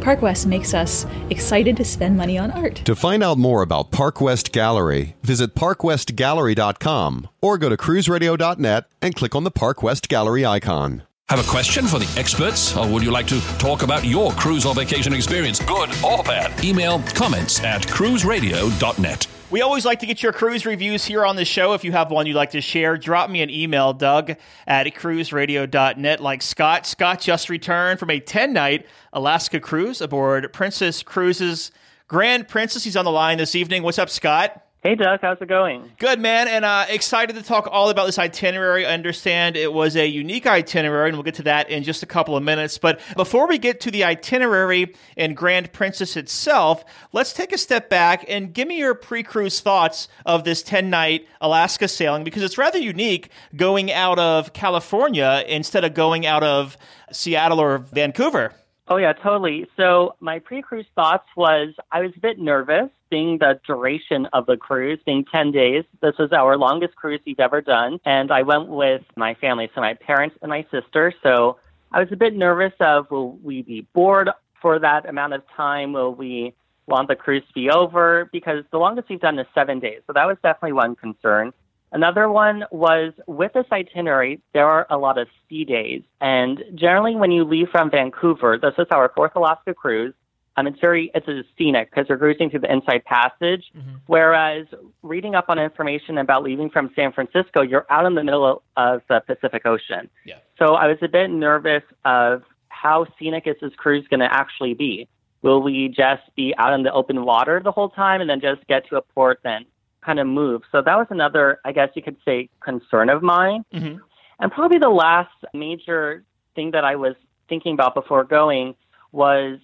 Park 0.00 0.22
West 0.22 0.46
makes 0.46 0.74
us 0.74 1.06
excited 1.30 1.76
to 1.76 1.84
spend 1.84 2.16
money 2.16 2.38
on 2.38 2.50
art. 2.50 2.76
To 2.84 2.94
find 2.94 3.22
out 3.22 3.38
more 3.38 3.62
about 3.62 3.90
Park 3.90 4.20
West 4.20 4.52
Gallery, 4.52 5.16
visit 5.22 5.54
parkwestgallery.com 5.54 7.28
or 7.40 7.58
go 7.58 7.68
to 7.68 7.76
cruiseradio.net 7.76 8.84
and 9.02 9.14
click 9.14 9.34
on 9.34 9.44
the 9.44 9.50
Park 9.50 9.82
West 9.82 10.08
Gallery 10.08 10.44
icon. 10.44 11.02
Have 11.28 11.38
a 11.38 11.48
question 11.48 11.86
for 11.86 12.00
the 12.00 12.12
experts, 12.18 12.76
or 12.76 12.88
would 12.88 13.04
you 13.04 13.12
like 13.12 13.28
to 13.28 13.40
talk 13.58 13.82
about 13.84 14.04
your 14.04 14.32
cruise 14.32 14.66
or 14.66 14.74
vacation 14.74 15.12
experience, 15.12 15.60
good 15.60 15.88
or 16.02 16.24
bad? 16.24 16.64
Email 16.64 17.00
comments 17.14 17.62
at 17.62 17.82
cruiseradio.net. 17.82 19.28
We 19.50 19.62
always 19.62 19.84
like 19.84 19.98
to 19.98 20.06
get 20.06 20.22
your 20.22 20.32
cruise 20.32 20.64
reviews 20.64 21.04
here 21.04 21.26
on 21.26 21.34
the 21.34 21.44
show. 21.44 21.72
If 21.72 21.82
you 21.82 21.90
have 21.90 22.12
one 22.12 22.26
you'd 22.26 22.36
like 22.36 22.52
to 22.52 22.60
share, 22.60 22.96
drop 22.96 23.28
me 23.28 23.42
an 23.42 23.50
email, 23.50 23.92
Doug 23.92 24.36
at 24.64 24.86
cruiseradio.net. 24.86 26.20
Like 26.20 26.42
Scott, 26.42 26.86
Scott 26.86 27.20
just 27.20 27.48
returned 27.48 27.98
from 27.98 28.10
a 28.10 28.20
10 28.20 28.52
night 28.52 28.86
Alaska 29.12 29.58
cruise 29.58 30.00
aboard 30.00 30.52
Princess 30.52 31.02
Cruises 31.02 31.72
Grand 32.06 32.46
Princess. 32.46 32.84
He's 32.84 32.96
on 32.96 33.04
the 33.04 33.10
line 33.10 33.38
this 33.38 33.56
evening. 33.56 33.82
What's 33.82 33.98
up, 33.98 34.08
Scott? 34.08 34.69
Hey, 34.82 34.94
Doug, 34.94 35.20
how's 35.20 35.36
it 35.42 35.48
going? 35.48 35.92
Good, 35.98 36.20
man, 36.20 36.48
and 36.48 36.64
uh, 36.64 36.86
excited 36.88 37.36
to 37.36 37.42
talk 37.42 37.68
all 37.70 37.90
about 37.90 38.06
this 38.06 38.18
itinerary. 38.18 38.86
I 38.86 38.94
understand 38.94 39.54
it 39.54 39.74
was 39.74 39.94
a 39.94 40.06
unique 40.06 40.46
itinerary, 40.46 41.10
and 41.10 41.18
we'll 41.18 41.22
get 41.22 41.34
to 41.34 41.42
that 41.42 41.68
in 41.68 41.82
just 41.82 42.02
a 42.02 42.06
couple 42.06 42.34
of 42.34 42.42
minutes. 42.42 42.78
But 42.78 42.98
before 43.14 43.46
we 43.46 43.58
get 43.58 43.80
to 43.80 43.90
the 43.90 44.04
itinerary 44.04 44.94
and 45.18 45.36
Grand 45.36 45.74
Princess 45.74 46.16
itself, 46.16 46.82
let's 47.12 47.34
take 47.34 47.52
a 47.52 47.58
step 47.58 47.90
back 47.90 48.24
and 48.26 48.54
give 48.54 48.68
me 48.68 48.78
your 48.78 48.94
pre 48.94 49.22
cruise 49.22 49.60
thoughts 49.60 50.08
of 50.24 50.44
this 50.44 50.62
10 50.62 50.88
night 50.88 51.28
Alaska 51.42 51.86
sailing 51.86 52.24
because 52.24 52.42
it's 52.42 52.56
rather 52.56 52.78
unique 52.78 53.28
going 53.54 53.92
out 53.92 54.18
of 54.18 54.54
California 54.54 55.44
instead 55.46 55.84
of 55.84 55.92
going 55.92 56.24
out 56.24 56.42
of 56.42 56.78
Seattle 57.12 57.60
or 57.60 57.76
Vancouver. 57.76 58.54
Oh, 58.88 58.96
yeah, 58.96 59.12
totally. 59.12 59.66
So, 59.76 60.14
my 60.20 60.38
pre 60.38 60.62
cruise 60.62 60.86
thoughts 60.94 61.28
was 61.36 61.74
I 61.92 62.00
was 62.00 62.12
a 62.16 62.20
bit 62.20 62.38
nervous 62.38 62.88
being 63.10 63.38
the 63.38 63.60
duration 63.66 64.26
of 64.32 64.46
the 64.46 64.56
cruise, 64.56 64.98
being 65.04 65.24
10 65.24 65.52
days. 65.52 65.84
This 66.00 66.14
is 66.18 66.32
our 66.32 66.56
longest 66.56 66.96
cruise 66.96 67.20
we've 67.26 67.40
ever 67.40 67.60
done. 67.60 68.00
And 68.04 68.30
I 68.30 68.42
went 68.42 68.68
with 68.68 69.02
my 69.16 69.34
family, 69.34 69.70
so 69.74 69.80
my 69.80 69.94
parents 69.94 70.36
and 70.42 70.48
my 70.48 70.66
sister. 70.70 71.12
So, 71.22 71.58
I 71.92 71.98
was 71.98 72.08
a 72.12 72.16
bit 72.16 72.36
nervous 72.36 72.72
of 72.78 73.10
will 73.10 73.32
we 73.38 73.62
be 73.62 73.80
bored 73.92 74.30
for 74.62 74.78
that 74.78 75.08
amount 75.08 75.32
of 75.32 75.42
time? 75.56 75.92
Will 75.92 76.14
we 76.14 76.54
want 76.86 77.08
the 77.08 77.16
cruise 77.16 77.42
to 77.48 77.52
be 77.52 77.68
over? 77.68 78.28
Because 78.32 78.64
the 78.70 78.78
longest 78.78 79.08
we've 79.08 79.20
done 79.20 79.38
is 79.38 79.46
seven 79.54 79.80
days. 79.80 80.00
So, 80.06 80.12
that 80.12 80.26
was 80.26 80.36
definitely 80.42 80.74
one 80.74 80.94
concern. 80.94 81.52
Another 81.92 82.28
one 82.28 82.64
was 82.70 83.12
with 83.26 83.52
this 83.52 83.66
itinerary, 83.72 84.40
there 84.54 84.66
are 84.66 84.86
a 84.90 84.96
lot 84.96 85.18
of 85.18 85.26
sea 85.48 85.64
days. 85.64 86.02
And 86.20 86.62
generally, 86.76 87.16
when 87.16 87.32
you 87.32 87.42
leave 87.42 87.68
from 87.70 87.90
Vancouver, 87.90 88.58
this 88.58 88.74
is 88.78 88.86
our 88.92 89.10
fourth 89.14 89.32
Alaska 89.34 89.74
cruise. 89.74 90.14
Um, 90.60 90.66
it's 90.66 90.80
very, 90.80 91.10
it's 91.14 91.26
a 91.28 91.42
scenic 91.56 91.90
because 91.90 92.06
we're 92.08 92.18
cruising 92.18 92.50
through 92.50 92.60
the 92.60 92.72
Inside 92.72 93.04
Passage. 93.04 93.64
Mm-hmm. 93.76 93.96
Whereas 94.06 94.66
reading 95.02 95.34
up 95.34 95.46
on 95.48 95.58
information 95.58 96.18
about 96.18 96.42
leaving 96.42 96.70
from 96.70 96.90
San 96.94 97.12
Francisco, 97.12 97.62
you're 97.62 97.86
out 97.90 98.06
in 98.06 98.14
the 98.14 98.24
middle 98.24 98.62
of 98.76 99.02
the 99.08 99.20
Pacific 99.26 99.64
Ocean. 99.64 100.08
Yeah. 100.24 100.36
So 100.58 100.74
I 100.74 100.86
was 100.86 100.98
a 101.02 101.08
bit 101.08 101.30
nervous 101.30 101.82
of 102.04 102.42
how 102.68 103.06
scenic 103.18 103.46
is 103.46 103.56
this 103.60 103.72
cruise 103.76 104.06
going 104.08 104.20
to 104.20 104.32
actually 104.32 104.74
be. 104.74 105.08
Will 105.42 105.62
we 105.62 105.88
just 105.88 106.22
be 106.36 106.54
out 106.58 106.74
in 106.74 106.82
the 106.82 106.92
open 106.92 107.24
water 107.24 107.60
the 107.64 107.72
whole 107.72 107.88
time 107.88 108.20
and 108.20 108.28
then 108.28 108.40
just 108.40 108.66
get 108.66 108.86
to 108.88 108.96
a 108.96 109.02
port, 109.02 109.40
and 109.44 109.64
kind 110.02 110.18
of 110.18 110.26
move. 110.26 110.62
So 110.72 110.82
that 110.82 110.96
was 110.96 111.06
another, 111.10 111.60
I 111.64 111.72
guess 111.72 111.90
you 111.94 112.02
could 112.02 112.16
say, 112.24 112.48
concern 112.60 113.10
of 113.10 113.22
mine. 113.22 113.64
Mm-hmm. 113.72 113.98
And 114.40 114.52
probably 114.52 114.78
the 114.78 114.88
last 114.88 115.34
major 115.52 116.24
thing 116.54 116.70
that 116.70 116.84
I 116.84 116.96
was 116.96 117.14
thinking 117.48 117.74
about 117.74 117.94
before 117.94 118.24
going 118.24 118.74
was 119.12 119.58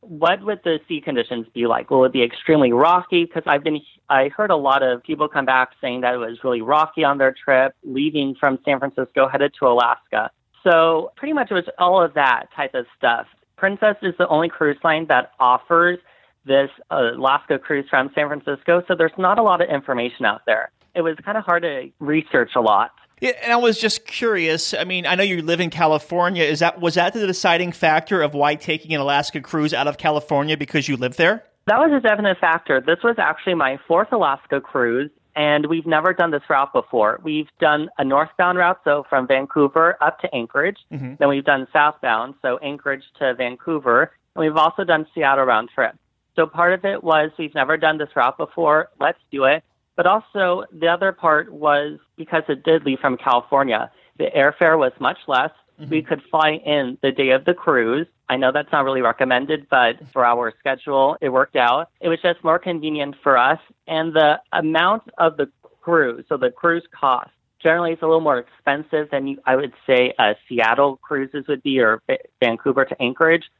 what 0.00 0.42
would 0.44 0.60
the 0.64 0.78
sea 0.88 1.00
conditions 1.00 1.46
be 1.54 1.66
like? 1.66 1.90
Will 1.90 2.04
it 2.04 2.12
be 2.12 2.22
extremely 2.22 2.72
rocky? 2.72 3.24
Because 3.24 3.42
I've 3.46 3.64
been, 3.64 3.80
I 4.08 4.28
heard 4.28 4.50
a 4.50 4.56
lot 4.56 4.82
of 4.82 5.02
people 5.02 5.28
come 5.28 5.44
back 5.44 5.70
saying 5.80 6.02
that 6.02 6.14
it 6.14 6.18
was 6.18 6.38
really 6.44 6.62
rocky 6.62 7.04
on 7.04 7.18
their 7.18 7.34
trip, 7.44 7.74
leaving 7.82 8.34
from 8.38 8.58
San 8.64 8.78
Francisco, 8.78 9.28
headed 9.28 9.52
to 9.58 9.66
Alaska. 9.66 10.30
So 10.62 11.12
pretty 11.16 11.32
much 11.32 11.50
it 11.50 11.54
was 11.54 11.68
all 11.78 12.02
of 12.02 12.14
that 12.14 12.46
type 12.54 12.74
of 12.74 12.86
stuff. 12.96 13.26
Princess 13.56 13.96
is 14.02 14.14
the 14.18 14.28
only 14.28 14.48
cruise 14.48 14.78
line 14.84 15.06
that 15.08 15.32
offers 15.40 15.98
this 16.44 16.70
uh, 16.90 17.14
Alaska 17.16 17.58
cruise 17.58 17.86
from 17.90 18.10
San 18.14 18.28
Francisco, 18.28 18.82
so 18.86 18.94
there's 18.96 19.12
not 19.18 19.38
a 19.38 19.42
lot 19.42 19.60
of 19.60 19.68
information 19.68 20.24
out 20.24 20.42
there. 20.46 20.70
It 20.94 21.02
was 21.02 21.16
kind 21.24 21.36
of 21.36 21.44
hard 21.44 21.62
to 21.62 21.90
research 21.98 22.52
a 22.56 22.60
lot. 22.60 22.92
Yeah, 23.20 23.32
and 23.42 23.52
I 23.52 23.56
was 23.56 23.78
just 23.78 24.06
curious. 24.06 24.74
I 24.74 24.84
mean, 24.84 25.06
I 25.06 25.14
know 25.14 25.22
you 25.22 25.42
live 25.42 25.60
in 25.60 25.70
California. 25.70 26.44
Is 26.44 26.60
that 26.60 26.80
was 26.80 26.94
that 26.94 27.14
the 27.14 27.26
deciding 27.26 27.72
factor 27.72 28.22
of 28.22 28.34
why 28.34 28.54
taking 28.54 28.94
an 28.94 29.00
Alaska 29.00 29.40
cruise 29.40 29.74
out 29.74 29.86
of 29.86 29.98
California 29.98 30.56
because 30.56 30.88
you 30.88 30.96
live 30.96 31.16
there? 31.16 31.44
That 31.66 31.78
was 31.78 31.90
a 31.92 32.00
definite 32.00 32.38
factor. 32.38 32.80
This 32.80 32.98
was 33.04 33.16
actually 33.18 33.54
my 33.54 33.78
fourth 33.86 34.10
Alaska 34.12 34.60
cruise, 34.60 35.10
and 35.36 35.66
we've 35.66 35.86
never 35.86 36.14
done 36.14 36.30
this 36.30 36.42
route 36.48 36.72
before. 36.72 37.20
We've 37.22 37.48
done 37.60 37.90
a 37.98 38.04
northbound 38.04 38.56
route, 38.56 38.80
so 38.84 39.04
from 39.08 39.26
Vancouver 39.26 39.96
up 40.00 40.18
to 40.20 40.34
Anchorage. 40.34 40.78
Mm-hmm. 40.92 41.14
Then 41.18 41.28
we've 41.28 41.44
done 41.44 41.66
southbound, 41.72 42.36
so 42.40 42.58
Anchorage 42.58 43.04
to 43.18 43.34
Vancouver, 43.34 44.12
and 44.34 44.46
we've 44.46 44.56
also 44.56 44.84
done 44.84 45.06
Seattle 45.14 45.44
round 45.44 45.68
trip. 45.74 45.94
So 46.36 46.46
part 46.46 46.72
of 46.72 46.84
it 46.84 47.02
was 47.02 47.30
we've 47.38 47.54
never 47.54 47.76
done 47.76 47.98
this 47.98 48.10
route 48.14 48.38
before. 48.38 48.88
Let's 49.00 49.18
do 49.30 49.44
it. 49.44 49.62
But 49.98 50.06
also 50.06 50.64
the 50.70 50.86
other 50.86 51.10
part 51.10 51.52
was 51.52 51.98
because 52.16 52.44
it 52.48 52.62
did 52.62 52.84
leave 52.84 53.00
from 53.00 53.16
California, 53.16 53.90
the 54.16 54.26
airfare 54.26 54.78
was 54.78 54.92
much 55.00 55.18
less. 55.26 55.50
Mm-hmm. 55.80 55.90
We 55.90 56.02
could 56.02 56.22
fly 56.30 56.60
in 56.64 56.98
the 57.02 57.10
day 57.10 57.30
of 57.30 57.44
the 57.44 57.52
cruise. 57.52 58.06
I 58.28 58.36
know 58.36 58.52
that's 58.52 58.70
not 58.70 58.84
really 58.84 59.00
recommended, 59.02 59.66
but 59.68 59.96
for 60.12 60.24
our 60.24 60.54
schedule, 60.60 61.16
it 61.20 61.30
worked 61.30 61.56
out. 61.56 61.90
It 62.00 62.08
was 62.08 62.20
just 62.22 62.44
more 62.44 62.60
convenient 62.60 63.16
for 63.24 63.36
us. 63.36 63.58
And 63.88 64.14
the 64.14 64.40
amount 64.52 65.02
of 65.18 65.36
the 65.36 65.50
cruise, 65.80 66.24
so 66.28 66.36
the 66.36 66.52
cruise 66.52 66.86
cost, 66.92 67.30
generally 67.60 67.90
it's 67.90 68.02
a 68.02 68.06
little 68.06 68.20
more 68.20 68.38
expensive 68.38 69.10
than 69.10 69.26
you, 69.26 69.38
I 69.46 69.56
would 69.56 69.72
say 69.84 70.14
a 70.20 70.36
Seattle 70.48 70.98
cruises 70.98 71.48
would 71.48 71.64
be 71.64 71.80
or 71.80 72.02
Vancouver 72.38 72.84
to 72.84 73.02
Anchorage. 73.02 73.50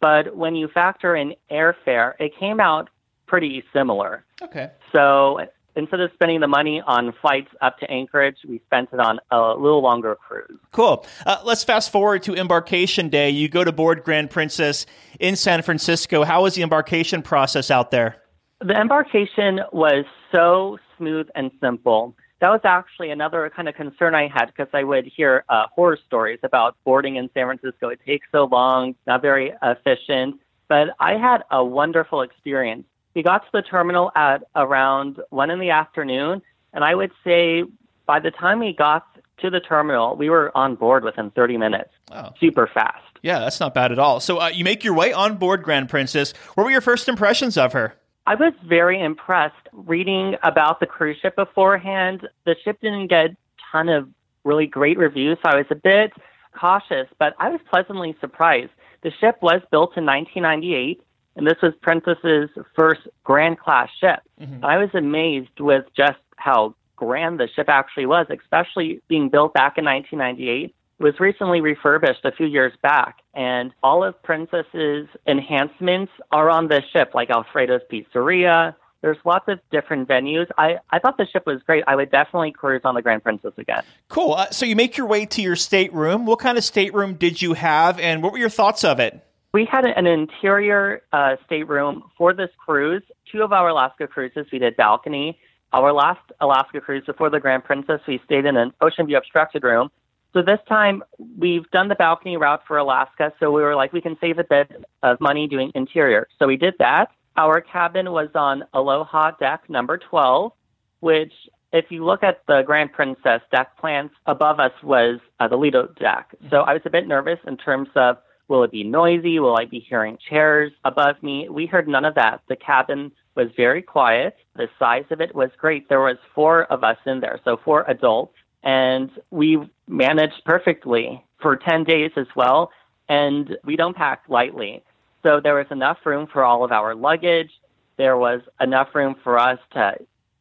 But 0.00 0.36
when 0.36 0.56
you 0.56 0.66
factor 0.66 1.14
in 1.14 1.36
airfare, 1.52 2.14
it 2.18 2.36
came 2.36 2.58
out 2.58 2.90
pretty 3.26 3.62
similar. 3.72 4.24
Okay. 4.42 4.72
So 4.90 5.38
instead 5.76 6.00
of 6.00 6.10
spending 6.14 6.40
the 6.40 6.48
money 6.48 6.80
on 6.86 7.12
flights 7.20 7.50
up 7.60 7.78
to 7.78 7.90
Anchorage, 7.90 8.36
we 8.46 8.60
spent 8.66 8.90
it 8.92 9.00
on 9.00 9.20
a 9.30 9.54
little 9.54 9.82
longer 9.82 10.14
cruise. 10.16 10.58
Cool. 10.72 11.06
Uh, 11.26 11.40
let's 11.44 11.64
fast 11.64 11.90
forward 11.90 12.22
to 12.24 12.34
embarkation 12.34 13.08
day. 13.08 13.30
You 13.30 13.48
go 13.48 13.64
to 13.64 13.72
board 13.72 14.04
Grand 14.04 14.30
Princess 14.30 14.86
in 15.20 15.36
San 15.36 15.62
Francisco. 15.62 16.24
How 16.24 16.42
was 16.42 16.54
the 16.54 16.62
embarkation 16.62 17.22
process 17.22 17.70
out 17.70 17.90
there? 17.90 18.16
The 18.60 18.74
embarkation 18.74 19.60
was 19.72 20.04
so 20.32 20.78
smooth 20.96 21.28
and 21.34 21.50
simple 21.60 22.14
that 22.44 22.50
was 22.50 22.60
actually 22.64 23.10
another 23.10 23.50
kind 23.56 23.70
of 23.70 23.74
concern 23.74 24.14
I 24.14 24.28
had 24.28 24.46
because 24.46 24.68
I 24.74 24.84
would 24.84 25.06
hear 25.06 25.44
uh, 25.48 25.64
horror 25.74 25.98
stories 26.06 26.40
about 26.42 26.76
boarding 26.84 27.16
in 27.16 27.30
San 27.32 27.46
Francisco. 27.46 27.88
It 27.88 28.00
takes 28.04 28.26
so 28.32 28.44
long, 28.44 28.94
not 29.06 29.22
very 29.22 29.54
efficient. 29.62 30.40
But 30.68 30.88
I 31.00 31.12
had 31.12 31.42
a 31.50 31.64
wonderful 31.64 32.20
experience. 32.20 32.84
We 33.14 33.22
got 33.22 33.44
to 33.44 33.48
the 33.52 33.62
terminal 33.62 34.10
at 34.16 34.44
around 34.56 35.20
one 35.30 35.50
in 35.50 35.60
the 35.60 35.70
afternoon, 35.70 36.42
and 36.72 36.84
I 36.84 36.94
would 36.94 37.12
say 37.22 37.64
by 38.06 38.20
the 38.20 38.30
time 38.30 38.60
we 38.60 38.74
got 38.74 39.06
to 39.38 39.50
the 39.50 39.60
terminal, 39.60 40.16
we 40.16 40.30
were 40.30 40.56
on 40.56 40.74
board 40.74 41.04
within 41.04 41.30
30 41.30 41.56
minutes. 41.58 41.90
Wow. 42.10 42.34
Super 42.38 42.68
fast. 42.72 43.02
Yeah, 43.22 43.38
that's 43.40 43.60
not 43.60 43.74
bad 43.74 43.90
at 43.90 43.98
all. 43.98 44.20
So 44.20 44.38
uh, 44.38 44.48
you 44.48 44.64
make 44.64 44.84
your 44.84 44.94
way 44.94 45.12
on 45.12 45.36
board 45.36 45.62
Grand 45.62 45.88
Princess. 45.88 46.32
What 46.54 46.64
were 46.64 46.70
your 46.70 46.80
first 46.80 47.08
impressions 47.08 47.56
of 47.56 47.72
her? 47.72 47.94
I 48.26 48.34
was 48.34 48.52
very 48.66 49.02
impressed 49.02 49.68
reading 49.72 50.36
about 50.42 50.80
the 50.80 50.86
cruise 50.86 51.18
ship 51.20 51.36
beforehand. 51.36 52.26
The 52.46 52.56
ship 52.64 52.80
didn't 52.80 53.08
get 53.08 53.30
a 53.30 53.36
ton 53.70 53.88
of 53.88 54.08
really 54.44 54.66
great 54.66 54.98
reviews, 54.98 55.38
so 55.42 55.50
I 55.50 55.56
was 55.56 55.66
a 55.70 55.74
bit 55.74 56.12
cautious, 56.58 57.08
but 57.18 57.34
I 57.38 57.48
was 57.48 57.60
pleasantly 57.68 58.16
surprised. 58.20 58.70
The 59.02 59.10
ship 59.20 59.36
was 59.42 59.60
built 59.70 59.96
in 59.96 60.06
1998, 60.06 61.02
and 61.36 61.46
this 61.46 61.60
was 61.62 61.72
Princess's 61.82 62.50
first 62.74 63.00
grand 63.24 63.58
class 63.58 63.88
ship. 64.00 64.20
Mm-hmm. 64.40 64.64
I 64.64 64.78
was 64.78 64.90
amazed 64.94 65.60
with 65.60 65.84
just 65.96 66.18
how 66.36 66.74
grand 66.96 67.40
the 67.40 67.48
ship 67.54 67.68
actually 67.68 68.06
was, 68.06 68.26
especially 68.30 69.00
being 69.08 69.28
built 69.28 69.52
back 69.54 69.78
in 69.78 69.84
1998 69.84 70.74
It 70.98 71.02
was 71.02 71.18
recently 71.18 71.60
refurbished 71.60 72.24
a 72.24 72.32
few 72.32 72.46
years 72.46 72.72
back, 72.82 73.18
and 73.34 73.72
all 73.82 74.04
of 74.04 74.20
Princess's 74.22 75.08
enhancements 75.26 76.12
are 76.30 76.50
on 76.50 76.68
the 76.68 76.82
ship, 76.92 77.12
like 77.14 77.30
Alfredo's 77.30 77.82
Pizzeria. 77.90 78.74
There's 79.00 79.18
lots 79.24 79.48
of 79.48 79.58
different 79.70 80.08
venues. 80.08 80.46
I, 80.56 80.78
I 80.88 80.98
thought 80.98 81.18
the 81.18 81.26
ship 81.26 81.44
was 81.46 81.62
great. 81.66 81.84
I 81.86 81.94
would 81.94 82.10
definitely 82.10 82.52
cruise 82.52 82.80
on 82.84 82.94
the 82.94 83.02
Grand 83.02 83.22
Princess 83.22 83.52
again. 83.58 83.82
Cool. 84.08 84.32
Uh, 84.32 84.50
so 84.50 84.64
you 84.64 84.76
make 84.76 84.96
your 84.96 85.06
way 85.06 85.26
to 85.26 85.42
your 85.42 85.56
stateroom. 85.56 86.24
What 86.24 86.38
kind 86.38 86.56
of 86.56 86.64
stateroom 86.64 87.14
did 87.14 87.42
you 87.42 87.52
have, 87.52 87.98
and 87.98 88.22
what 88.22 88.32
were 88.32 88.38
your 88.38 88.48
thoughts 88.48 88.84
of 88.84 89.00
it? 89.00 89.20
We 89.54 89.68
had 89.70 89.84
an 89.84 90.08
interior 90.08 91.02
uh, 91.12 91.36
stateroom 91.46 92.10
for 92.18 92.34
this 92.34 92.50
cruise. 92.58 93.04
Two 93.30 93.44
of 93.44 93.52
our 93.52 93.68
Alaska 93.68 94.08
cruises, 94.08 94.46
we 94.52 94.58
did 94.58 94.76
balcony. 94.76 95.38
Our 95.72 95.92
last 95.92 96.32
Alaska 96.40 96.80
cruise 96.80 97.04
before 97.06 97.30
the 97.30 97.38
Grand 97.38 97.62
Princess, 97.62 98.00
we 98.08 98.20
stayed 98.24 98.46
in 98.46 98.56
an 98.56 98.72
ocean 98.80 99.06
view 99.06 99.16
obstructed 99.16 99.62
room 99.62 99.90
So 100.32 100.42
this 100.42 100.58
time 100.68 101.04
we've 101.38 101.70
done 101.70 101.86
the 101.86 101.94
balcony 101.94 102.36
route 102.36 102.62
for 102.66 102.78
Alaska. 102.78 103.32
So 103.38 103.52
we 103.52 103.62
were 103.62 103.76
like, 103.76 103.92
we 103.92 104.00
can 104.00 104.16
save 104.20 104.40
a 104.40 104.44
bit 104.44 104.84
of 105.04 105.20
money 105.20 105.46
doing 105.46 105.70
interior. 105.76 106.26
So 106.40 106.48
we 106.48 106.56
did 106.56 106.74
that. 106.80 107.10
Our 107.36 107.60
cabin 107.60 108.10
was 108.10 108.30
on 108.34 108.64
Aloha 108.74 109.36
deck 109.38 109.70
number 109.70 109.98
12, 109.98 110.50
which 110.98 111.32
if 111.72 111.92
you 111.92 112.04
look 112.04 112.24
at 112.24 112.42
the 112.48 112.62
Grand 112.66 112.92
Princess 112.92 113.40
deck 113.52 113.78
plans, 113.78 114.10
above 114.26 114.58
us 114.58 114.72
was 114.82 115.20
uh, 115.38 115.46
the 115.46 115.56
Lido 115.56 115.86
deck. 116.00 116.34
So 116.50 116.62
I 116.62 116.72
was 116.72 116.82
a 116.86 116.90
bit 116.90 117.06
nervous 117.06 117.38
in 117.46 117.56
terms 117.56 117.88
of 117.94 118.16
will 118.48 118.62
it 118.64 118.70
be 118.70 118.84
noisy? 118.84 119.38
Will 119.38 119.56
I 119.56 119.64
be 119.64 119.80
hearing 119.80 120.18
chairs 120.28 120.72
above 120.84 121.22
me? 121.22 121.48
We 121.48 121.66
heard 121.66 121.88
none 121.88 122.04
of 122.04 122.14
that. 122.16 122.42
The 122.48 122.56
cabin 122.56 123.12
was 123.34 123.48
very 123.56 123.82
quiet. 123.82 124.36
The 124.56 124.68
size 124.78 125.04
of 125.10 125.20
it 125.20 125.34
was 125.34 125.50
great. 125.58 125.88
There 125.88 126.00
was 126.00 126.16
four 126.34 126.64
of 126.64 126.84
us 126.84 126.98
in 127.06 127.20
there, 127.20 127.40
so 127.44 127.58
four 127.64 127.84
adults, 127.88 128.34
and 128.62 129.10
we 129.30 129.58
managed 129.88 130.44
perfectly 130.44 131.24
for 131.40 131.56
10 131.56 131.84
days 131.84 132.12
as 132.16 132.26
well. 132.36 132.70
And 133.08 133.56
we 133.64 133.76
don't 133.76 133.96
pack 133.96 134.22
lightly. 134.28 134.82
So 135.22 135.40
there 135.42 135.54
was 135.54 135.66
enough 135.70 135.98
room 136.04 136.26
for 136.32 136.42
all 136.42 136.64
of 136.64 136.72
our 136.72 136.94
luggage. 136.94 137.50
There 137.96 138.16
was 138.16 138.40
enough 138.60 138.94
room 138.94 139.14
for 139.22 139.38
us 139.38 139.58
to 139.72 139.96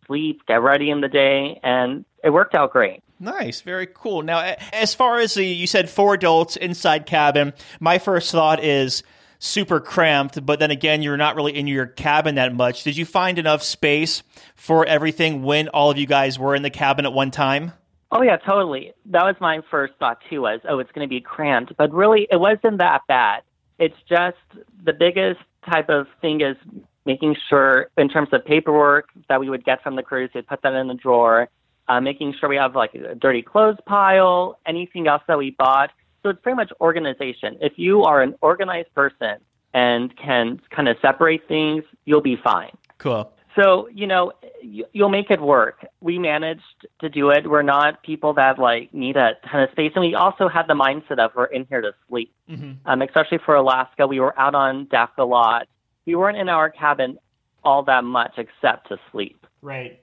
sleep, 0.08 0.42
get 0.48 0.62
ready 0.62 0.90
in 0.90 1.02
the 1.02 1.08
day, 1.08 1.60
and 1.64 2.06
it 2.24 2.30
worked 2.30 2.56
out 2.56 2.72
great. 2.72 3.04
Nice, 3.24 3.62
very 3.62 3.88
cool. 3.88 4.22
Now, 4.22 4.56
as 4.74 4.94
far 4.94 5.20
as 5.20 5.36
the 5.36 5.46
you 5.46 5.66
said 5.66 5.90
four 5.90 6.14
adults 6.14 6.58
inside 6.58 7.06
cabin, 7.06 7.54
my 7.80 7.98
first 7.98 8.32
thought 8.34 8.62
is 8.62 9.02
super 9.40 9.80
cramped, 9.80 10.46
but 10.46 10.60
then 10.60 10.72
again, 10.72 11.02
you're 11.02 11.16
not 11.16 11.38
really 11.38 11.56
in 11.56 11.66
your 11.66 11.86
cabin 11.86 12.36
that 12.36 12.54
much. 12.54 12.84
Did 12.84 12.98
you 12.98 13.06
find 13.06 13.40
enough 13.40 13.64
space 13.64 14.24
for 14.56 14.86
everything 14.86 15.42
when 15.42 15.70
all 15.70 15.90
of 15.90 15.98
you 15.98 16.06
guys 16.06 16.38
were 16.38 16.54
in 16.54 16.64
the 16.64 16.70
cabin 16.70 17.06
at 17.06 17.14
one 17.14 17.32
time? 17.32 17.72
Oh 18.12 18.22
yeah, 18.22 18.36
totally. 18.36 18.92
That 19.06 19.24
was 19.24 19.36
my 19.40 19.62
first 19.72 19.94
thought 20.00 20.20
too. 20.30 20.42
Was 20.42 20.60
oh, 20.68 20.80
it's 20.80 20.92
going 20.92 21.08
to 21.08 21.10
be 21.10 21.22
cramped, 21.22 21.78
but 21.78 21.94
really, 21.94 22.28
it 22.30 22.42
wasn't 22.42 22.80
that 22.80 23.04
bad. 23.08 23.44
It's 23.80 23.98
just 24.10 24.38
the 24.84 24.94
biggest 24.94 25.40
type 25.72 25.88
of 25.88 26.08
thing 26.20 26.42
is 26.42 26.58
making 27.06 27.38
sure, 27.50 27.90
in 27.98 28.10
terms 28.10 28.30
of 28.34 28.44
paperwork 28.44 29.08
that 29.30 29.40
we 29.40 29.50
would 29.50 29.64
get 29.64 29.82
from 29.82 29.96
the 29.96 30.04
cruise, 30.04 30.30
we'd 30.36 30.46
put 30.46 30.62
that 30.62 30.74
in 30.74 30.90
the 30.90 30.94
drawer, 30.94 31.50
uh, 31.88 32.00
making 32.02 32.34
sure 32.40 32.50
we 32.50 32.56
have 32.56 32.76
like 32.76 32.94
a 32.96 33.16
dirty 33.16 33.42
clothes 33.42 33.78
pile, 33.86 34.60
anything 34.66 35.08
else 35.08 35.24
that 35.28 35.38
we 35.38 35.52
bought. 35.52 35.92
So 36.22 36.30
it's 36.30 36.42
pretty 36.42 36.56
much 36.56 36.72
organization. 36.80 37.58
If 37.62 37.74
you 37.78 38.04
are 38.04 38.22
an 38.22 38.36
organized 38.42 38.94
person 38.94 39.38
and 39.74 40.16
can 40.16 40.62
kind 40.70 40.88
of 40.88 40.98
separate 41.02 41.48
things, 41.48 41.84
you'll 42.06 42.22
be 42.22 42.38
fine. 42.38 42.72
Cool. 42.98 43.32
So, 43.56 43.88
you 43.94 44.08
know, 44.08 44.32
you'll 44.62 45.10
make 45.10 45.30
it 45.30 45.40
work. 45.40 45.86
We 46.02 46.18
managed 46.18 46.88
to 47.02 47.10
do 47.10 47.30
it. 47.30 47.48
We're 47.48 47.62
not 47.62 48.02
people 48.02 48.34
that 48.34 48.58
like 48.58 48.92
need 48.94 49.16
a 49.16 49.34
ton 49.52 49.62
of 49.62 49.70
space. 49.72 49.92
And 49.96 50.04
we 50.04 50.16
also 50.16 50.48
had 50.48 50.68
the 50.68 50.74
mindset 50.74 51.20
of 51.20 51.32
we're 51.36 51.46
in 51.46 51.66
here 51.66 51.82
to 51.82 51.94
sleep. 52.10 52.34
Mm-hmm. 52.50 52.72
Um, 52.86 53.02
especially 53.04 53.40
for 53.46 53.56
Alaska, 53.56 54.08
we 54.08 54.20
were 54.20 54.38
out 54.40 54.56
on 54.56 54.86
deck 54.86 55.12
a 55.20 55.26
lot 55.26 55.68
we 56.06 56.16
weren't 56.16 56.38
in 56.38 56.50
our 56.50 56.70
cabin 56.70 57.18
all 57.64 57.84
that 57.84 58.04
much 58.04 58.34
except 58.38 58.90
to 58.90 58.98
sleep. 59.12 59.46
Right. 59.62 60.03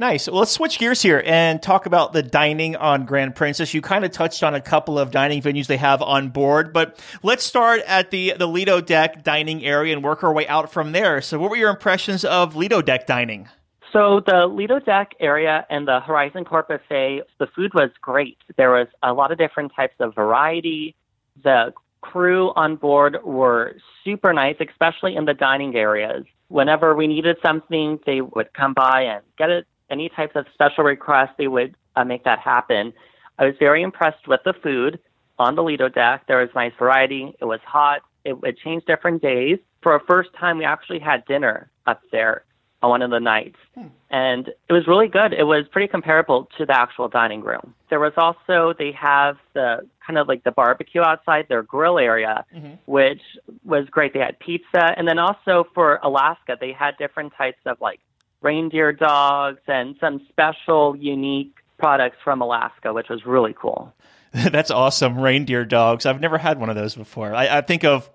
Nice. 0.00 0.28
Well, 0.28 0.38
let's 0.38 0.52
switch 0.52 0.78
gears 0.78 1.02
here 1.02 1.24
and 1.26 1.60
talk 1.60 1.84
about 1.86 2.12
the 2.12 2.22
dining 2.22 2.76
on 2.76 3.04
Grand 3.04 3.34
Princess. 3.34 3.74
You 3.74 3.82
kind 3.82 4.04
of 4.04 4.12
touched 4.12 4.44
on 4.44 4.54
a 4.54 4.60
couple 4.60 4.96
of 4.96 5.10
dining 5.10 5.42
venues 5.42 5.66
they 5.66 5.76
have 5.76 6.00
on 6.02 6.28
board, 6.28 6.72
but 6.72 7.02
let's 7.24 7.42
start 7.42 7.80
at 7.84 8.12
the 8.12 8.34
the 8.38 8.46
Lido 8.46 8.80
Deck 8.80 9.24
dining 9.24 9.64
area 9.64 9.92
and 9.92 10.04
work 10.04 10.22
our 10.22 10.32
way 10.32 10.46
out 10.46 10.70
from 10.70 10.92
there. 10.92 11.20
So, 11.20 11.36
what 11.40 11.50
were 11.50 11.56
your 11.56 11.70
impressions 11.70 12.24
of 12.24 12.54
Lido 12.54 12.80
Deck 12.80 13.08
dining? 13.08 13.48
So, 13.92 14.20
the 14.24 14.46
Lido 14.46 14.78
Deck 14.78 15.16
area 15.18 15.66
and 15.68 15.88
the 15.88 15.98
Horizon 15.98 16.44
Court 16.44 16.68
Buffet, 16.68 17.22
the 17.38 17.48
food 17.48 17.74
was 17.74 17.90
great. 18.00 18.38
There 18.56 18.70
was 18.70 18.86
a 19.02 19.12
lot 19.12 19.32
of 19.32 19.38
different 19.38 19.72
types 19.74 19.96
of 19.98 20.14
variety. 20.14 20.94
The 21.42 21.72
crew 22.02 22.52
on 22.54 22.76
board 22.76 23.18
were 23.24 23.74
super 24.04 24.32
nice, 24.32 24.56
especially 24.60 25.16
in 25.16 25.24
the 25.24 25.34
dining 25.34 25.74
areas. 25.74 26.24
Whenever 26.46 26.94
we 26.94 27.08
needed 27.08 27.36
something, 27.42 27.98
they 28.06 28.20
would 28.20 28.52
come 28.54 28.74
by 28.74 29.02
and 29.02 29.24
get 29.36 29.50
it. 29.50 29.66
Any 29.90 30.08
types 30.08 30.32
of 30.34 30.46
special 30.54 30.84
requests, 30.84 31.34
they 31.38 31.48
would 31.48 31.76
uh, 31.96 32.04
make 32.04 32.24
that 32.24 32.38
happen. 32.38 32.92
I 33.38 33.46
was 33.46 33.54
very 33.58 33.82
impressed 33.82 34.26
with 34.26 34.40
the 34.44 34.52
food 34.52 34.98
on 35.38 35.54
the 35.54 35.62
Lido 35.62 35.88
deck. 35.88 36.24
There 36.26 36.38
was 36.38 36.50
nice 36.54 36.72
variety. 36.78 37.34
It 37.40 37.44
was 37.44 37.60
hot. 37.64 38.02
It 38.24 38.42
would 38.42 38.58
change 38.58 38.84
different 38.84 39.22
days. 39.22 39.58
For 39.82 39.94
a 39.94 40.00
first 40.00 40.30
time, 40.38 40.58
we 40.58 40.64
actually 40.64 40.98
had 40.98 41.24
dinner 41.26 41.70
up 41.86 42.02
there 42.10 42.44
on 42.82 42.90
one 42.90 43.02
of 43.02 43.10
the 43.10 43.20
nights. 43.20 43.56
Hmm. 43.74 43.86
And 44.10 44.48
it 44.48 44.72
was 44.72 44.86
really 44.86 45.08
good. 45.08 45.32
It 45.32 45.44
was 45.44 45.64
pretty 45.70 45.88
comparable 45.88 46.48
to 46.58 46.66
the 46.66 46.78
actual 46.78 47.08
dining 47.08 47.42
room. 47.42 47.74
There 47.90 48.00
was 48.00 48.12
also, 48.16 48.74
they 48.78 48.92
have 48.92 49.36
the 49.54 49.88
kind 50.06 50.18
of 50.18 50.28
like 50.28 50.44
the 50.44 50.52
barbecue 50.52 51.02
outside 51.02 51.46
their 51.48 51.62
grill 51.62 51.98
area, 51.98 52.44
mm-hmm. 52.54 52.74
which 52.86 53.20
was 53.64 53.86
great. 53.90 54.12
They 54.14 54.20
had 54.20 54.38
pizza. 54.38 54.94
And 54.96 55.06
then 55.06 55.18
also 55.18 55.66
for 55.74 55.98
Alaska, 56.02 56.56
they 56.60 56.72
had 56.72 56.96
different 56.98 57.32
types 57.36 57.58
of 57.66 57.80
like 57.80 58.00
reindeer 58.42 58.92
dogs 58.92 59.60
and 59.66 59.96
some 60.00 60.24
special, 60.28 60.96
unique 60.96 61.54
products 61.78 62.16
from 62.22 62.40
Alaska, 62.40 62.92
which 62.92 63.08
was 63.08 63.24
really 63.24 63.54
cool. 63.58 63.92
That's 64.32 64.70
awesome. 64.70 65.18
Reindeer 65.18 65.64
dogs. 65.64 66.06
I've 66.06 66.20
never 66.20 66.38
had 66.38 66.60
one 66.60 66.68
of 66.68 66.76
those 66.76 66.94
before. 66.94 67.34
I, 67.34 67.58
I 67.58 67.60
think 67.62 67.84
of 67.84 68.10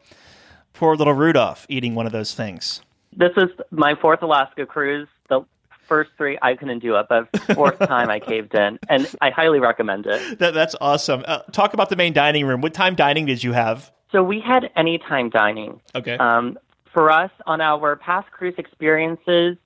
poor 0.73 0.95
little 0.95 1.13
Rudolph 1.13 1.65
eating 1.69 1.95
one 1.95 2.05
of 2.05 2.12
those 2.12 2.33
things. 2.33 2.81
This 3.15 3.31
is 3.38 3.49
my 3.71 3.95
fourth 3.95 4.21
Alaska 4.21 4.65
cruise. 4.65 5.07
The 5.29 5.41
first 5.88 6.12
three 6.17 6.38
I 6.41 6.55
couldn't 6.55 6.79
do 6.79 6.95
it, 6.95 7.07
but 7.09 7.29
fourth 7.53 7.79
time 7.88 8.09
I 8.09 8.19
caved 8.19 8.55
in, 8.55 8.79
and 8.89 9.07
I 9.21 9.29
highly 9.29 9.59
recommend 9.59 10.05
it. 10.07 10.39
That, 10.39 10.53
that's 10.53 10.75
awesome. 10.81 11.23
Uh, 11.27 11.39
talk 11.51 11.73
about 11.73 11.89
the 11.89 11.95
main 11.95 12.13
dining 12.13 12.45
room. 12.45 12.62
What 12.62 12.73
time 12.73 12.95
dining 12.95 13.25
did 13.25 13.43
you 13.43 13.53
have? 13.53 13.91
So 14.12 14.23
we 14.23 14.39
had 14.39 14.69
anytime 14.75 15.29
dining. 15.29 15.81
Okay. 15.95 16.17
Um, 16.17 16.57
for 16.93 17.12
us, 17.12 17.31
on 17.47 17.62
our 17.62 17.95
past 17.95 18.29
cruise 18.31 18.53
experiences, 18.57 19.57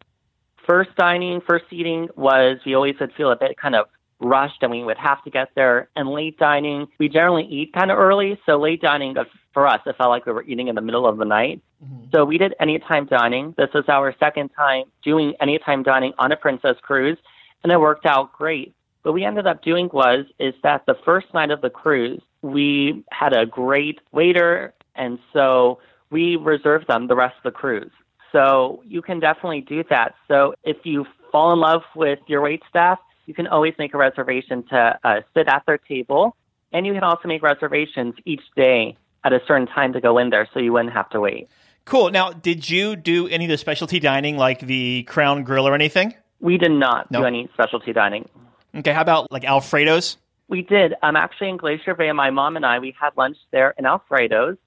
first 0.67 0.93
dining, 0.95 1.41
first 1.41 1.65
seating 1.69 2.10
was 2.15 2.60
we 2.65 2.75
always 2.75 2.95
would 2.99 3.13
feel 3.13 3.32
a 3.32 3.36
bit 3.36 3.58
kind 3.58 3.75
of 3.75 3.88
rushed 4.19 4.62
and 4.62 4.71
we 4.71 4.84
would 4.84 4.97
have 4.97 5.23
to 5.23 5.30
get 5.30 5.49
there. 5.56 5.89
And 5.95 6.10
late 6.10 6.38
dining, 6.38 6.88
we 6.99 7.10
generally 7.10 7.45
eat 7.45 7.73
kind 7.73 7.91
of 7.91 7.97
early. 7.97 8.39
So 8.45 8.60
late 8.60 8.82
dining 8.82 9.15
for 9.53 9.67
us, 9.67 9.82
it 9.86 9.95
felt 9.97 10.10
like 10.10 10.25
we 10.25 10.32
were 10.34 10.43
eating 10.43 10.67
in 10.67 10.75
the 10.75 10.82
middle 10.82 11.08
of 11.08 11.17
the 11.17 11.25
night. 11.25 11.62
Mm-hmm. 11.84 12.06
So 12.13 12.25
we 12.25 12.38
did 12.38 12.53
anytime 12.60 13.06
dining. 13.06 13.53
This 13.58 13.69
was 13.73 13.86
our 13.88 14.13
second 14.19 14.49
time 14.49 14.86
doing 15.03 15.34
anytime 15.39 15.84
dining 15.84 16.13
on 16.19 16.32
a 16.32 16.38
Princess 16.38 16.77
cruise, 16.82 17.17
and 17.63 17.71
it 17.71 17.80
worked 17.80 18.06
out 18.06 18.34
great. 18.34 18.73
What 19.03 19.13
we 19.13 19.23
ended 19.23 19.47
up 19.47 19.63
doing 19.63 19.89
was 19.93 20.25
is 20.39 20.53
that 20.63 20.86
the 20.86 20.95
first 21.06 21.27
night 21.34 21.51
of 21.51 21.62
the 21.62 21.69
cruise, 21.69 22.21
we 22.41 23.03
had 23.12 23.34
a 23.34 23.45
great 23.45 23.99
waiter, 24.12 24.73
and 24.95 25.19
so 25.32 25.80
we 26.10 26.36
reserved 26.36 26.88
them 26.88 27.08
the 27.08 27.15
rest 27.15 27.36
of 27.38 27.43
the 27.43 27.58
cruise. 27.58 27.91
So 28.38 28.84
you 28.86 29.02
can 29.02 29.19
definitely 29.19 29.62
do 29.62 29.84
that. 29.89 30.13
So 30.28 30.54
if 30.63 30.78
you 30.84 31.08
fall 31.32 31.54
in 31.54 31.60
love 31.60 31.82
with 31.95 32.19
your 32.28 32.41
wait 32.41 32.62
staff, 32.69 33.00
you 33.26 33.34
can 33.34 33.47
always 33.47 33.73
make 33.80 33.95
a 33.95 33.97
reservation 33.97 34.63
to 34.69 35.00
uh, 35.04 35.21
sit 35.34 35.47
at 35.47 35.63
their 35.65 35.80
table. 35.80 36.36
And 36.71 36.86
you 36.86 36.93
can 36.93 37.04
also 37.04 37.28
make 37.28 37.41
reservations 37.41 38.13
each 38.26 38.43
day 38.56 38.95
at 39.23 39.34
a 39.34 39.39
certain 39.47 39.65
time 39.65 39.93
to 39.93 40.02
go 40.02 40.19
in 40.19 40.30
there 40.30 40.47
so 40.54 40.60
you 40.60 40.71
wouldn't 40.71 40.93
have 40.93 41.10
to 41.10 41.19
wait. 41.19 41.50
Cool. 41.86 42.12
Now, 42.12 42.32
did 42.32 42.69
you 42.69 42.95
do 42.95 43.28
any 43.28 43.45
of 43.45 43.50
the 43.50 43.58
specialty 43.58 44.00
dining 44.00 44.38
like 44.38 44.60
the 44.60 45.02
Crown 45.04 45.43
Grill 45.43 45.67
or 45.67 45.73
anything? 45.73 46.13
We 46.39 46.60
did 46.60 46.71
not 46.71 47.10
nope. 47.10 47.23
do 47.23 47.26
any 47.26 47.50
specialty 47.54 47.91
dining. 47.91 48.30
Okay. 48.76 48.93
How 48.93 49.02
about 49.02 49.32
like 49.32 49.45
Alfredo's? 49.45 50.17
We 50.47 50.62
did. 50.62 50.93
I'm 51.02 51.15
um, 51.15 51.23
actually 51.23 51.50
in 51.50 51.58
Glacier 51.58 51.95
Bay. 51.95 52.08
And 52.08 52.17
my 52.17 52.30
mom 52.30 52.56
and 52.56 52.65
I, 52.65 52.78
we 52.78 52.95
had 53.00 53.17
lunch 53.17 53.38
there 53.52 53.73
in 53.80 53.88
Alfredo's. 53.88 54.58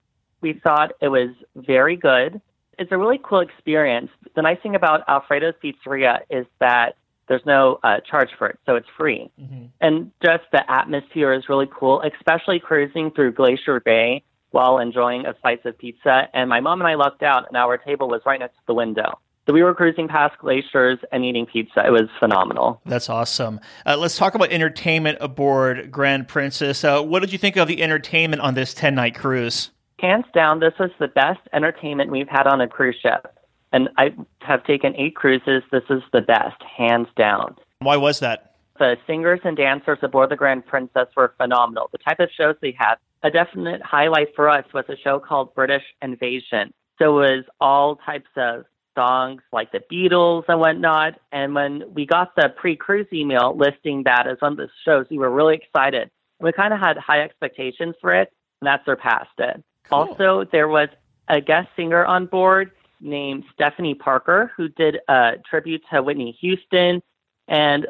We 0.40 0.54
thought 0.54 0.92
it 1.00 1.08
was 1.08 1.30
very 1.54 1.94
good. 1.94 2.40
It's 2.80 2.90
a 2.90 2.96
really 2.96 3.20
cool 3.22 3.40
experience. 3.40 4.10
The 4.34 4.40
nice 4.40 4.58
thing 4.62 4.74
about 4.74 5.02
Alfredo's 5.06 5.54
Pizzeria 5.62 6.20
is 6.30 6.46
that 6.60 6.96
there's 7.28 7.44
no 7.44 7.78
uh, 7.84 8.00
charge 8.00 8.30
for 8.38 8.48
it, 8.48 8.58
so 8.64 8.74
it's 8.74 8.88
free. 8.96 9.30
Mm-hmm. 9.38 9.66
And 9.82 10.10
just 10.24 10.44
the 10.50 10.68
atmosphere 10.68 11.34
is 11.34 11.44
really 11.48 11.68
cool, 11.70 12.02
especially 12.02 12.58
cruising 12.58 13.10
through 13.10 13.34
Glacier 13.34 13.80
Bay 13.80 14.24
while 14.50 14.78
enjoying 14.78 15.26
a 15.26 15.34
slice 15.42 15.60
of 15.66 15.76
pizza. 15.78 16.28
And 16.32 16.48
my 16.48 16.60
mom 16.60 16.80
and 16.80 16.88
I 16.88 16.94
lucked 16.94 17.22
out, 17.22 17.46
and 17.46 17.56
our 17.56 17.76
table 17.76 18.08
was 18.08 18.22
right 18.24 18.40
next 18.40 18.54
to 18.54 18.62
the 18.66 18.74
window. 18.74 19.20
So 19.46 19.52
we 19.52 19.62
were 19.62 19.74
cruising 19.74 20.08
past 20.08 20.38
glaciers 20.38 20.98
and 21.12 21.24
eating 21.24 21.44
pizza. 21.44 21.84
It 21.86 21.90
was 21.90 22.08
phenomenal. 22.18 22.80
That's 22.86 23.10
awesome. 23.10 23.60
Uh, 23.84 23.96
let's 23.98 24.16
talk 24.16 24.34
about 24.34 24.50
entertainment 24.52 25.18
aboard 25.20 25.90
Grand 25.90 26.28
Princess. 26.28 26.82
Uh, 26.82 27.02
what 27.02 27.20
did 27.20 27.30
you 27.32 27.38
think 27.38 27.56
of 27.56 27.68
the 27.68 27.82
entertainment 27.82 28.40
on 28.40 28.54
this 28.54 28.72
10 28.72 28.94
night 28.94 29.14
cruise? 29.14 29.70
Hands 30.00 30.24
down, 30.34 30.60
this 30.60 30.72
was 30.78 30.90
the 30.98 31.08
best 31.08 31.40
entertainment 31.52 32.10
we've 32.10 32.28
had 32.28 32.46
on 32.46 32.60
a 32.60 32.68
cruise 32.68 32.96
ship 33.02 33.36
and 33.72 33.88
I 33.96 34.14
have 34.40 34.64
taken 34.64 34.96
eight 34.96 35.14
cruises. 35.14 35.62
This 35.70 35.84
is 35.90 36.02
the 36.12 36.20
best, 36.20 36.60
hands 36.76 37.08
down. 37.16 37.56
Why 37.80 37.96
was 37.96 38.20
that? 38.20 38.54
The 38.78 38.96
singers 39.06 39.40
and 39.44 39.56
dancers 39.56 39.98
aboard 40.02 40.30
the 40.30 40.36
Grand 40.36 40.66
Princess 40.66 41.08
were 41.16 41.34
phenomenal. 41.36 41.88
The 41.92 41.98
type 41.98 42.20
of 42.20 42.30
shows 42.36 42.56
they 42.60 42.74
had. 42.76 42.96
A 43.22 43.30
definite 43.30 43.82
highlight 43.82 44.28
for 44.34 44.48
us 44.48 44.64
was 44.72 44.86
a 44.88 44.96
show 44.96 45.20
called 45.20 45.54
British 45.54 45.82
Invasion. 46.00 46.72
So 46.98 47.18
it 47.18 47.36
was 47.36 47.44
all 47.60 47.96
types 47.96 48.30
of 48.36 48.64
songs 48.96 49.42
like 49.52 49.70
the 49.72 49.82
Beatles 49.92 50.44
and 50.48 50.58
whatnot. 50.58 51.20
And 51.30 51.54
when 51.54 51.84
we 51.92 52.06
got 52.06 52.34
the 52.34 52.48
pre 52.56 52.76
cruise 52.76 53.06
email 53.12 53.54
listing 53.56 54.04
that 54.04 54.26
as 54.26 54.38
one 54.40 54.52
of 54.52 54.58
the 54.58 54.68
shows, 54.84 55.06
we 55.10 55.18
were 55.18 55.30
really 55.30 55.56
excited 55.56 56.10
We 56.40 56.52
kind 56.52 56.72
of 56.72 56.80
had 56.80 56.96
high 56.96 57.20
expectations 57.20 57.94
for 58.00 58.14
it, 58.14 58.32
and 58.60 58.66
that 58.66 58.80
surpassed 58.86 59.28
it. 59.38 59.62
Cool. 59.88 59.98
Also, 59.98 60.44
there 60.50 60.68
was 60.68 60.88
a 61.28 61.40
guest 61.40 61.68
singer 61.76 62.04
on 62.04 62.26
board 62.26 62.72
named 63.00 63.44
Stephanie 63.54 63.94
Parker 63.94 64.52
who 64.56 64.68
did 64.68 64.98
a 65.08 65.32
tribute 65.48 65.82
to 65.92 66.02
Whitney 66.02 66.36
Houston. 66.40 67.02
And 67.48 67.86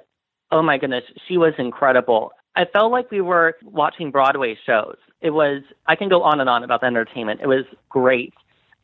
oh 0.51 0.63
my 0.63 0.79
goodness, 0.79 1.05
she 1.27 1.39
was 1.39 1.55
incredible. 1.59 2.33
I 2.57 2.65
felt 2.65 2.93
like 2.93 3.11
we 3.11 3.21
were 3.21 3.57
watching 3.63 4.11
Broadway 4.11 4.59
shows. 4.67 4.97
It 5.21 5.31
was, 5.31 5.63
I 5.87 5.97
can 5.97 6.09
go 6.09 6.23
on 6.23 6.41
and 6.41 6.49
on 6.49 6.65
about 6.65 6.81
the 6.81 6.87
entertainment. 6.87 7.41
It 7.43 7.47
was 7.47 7.65
great 7.89 8.35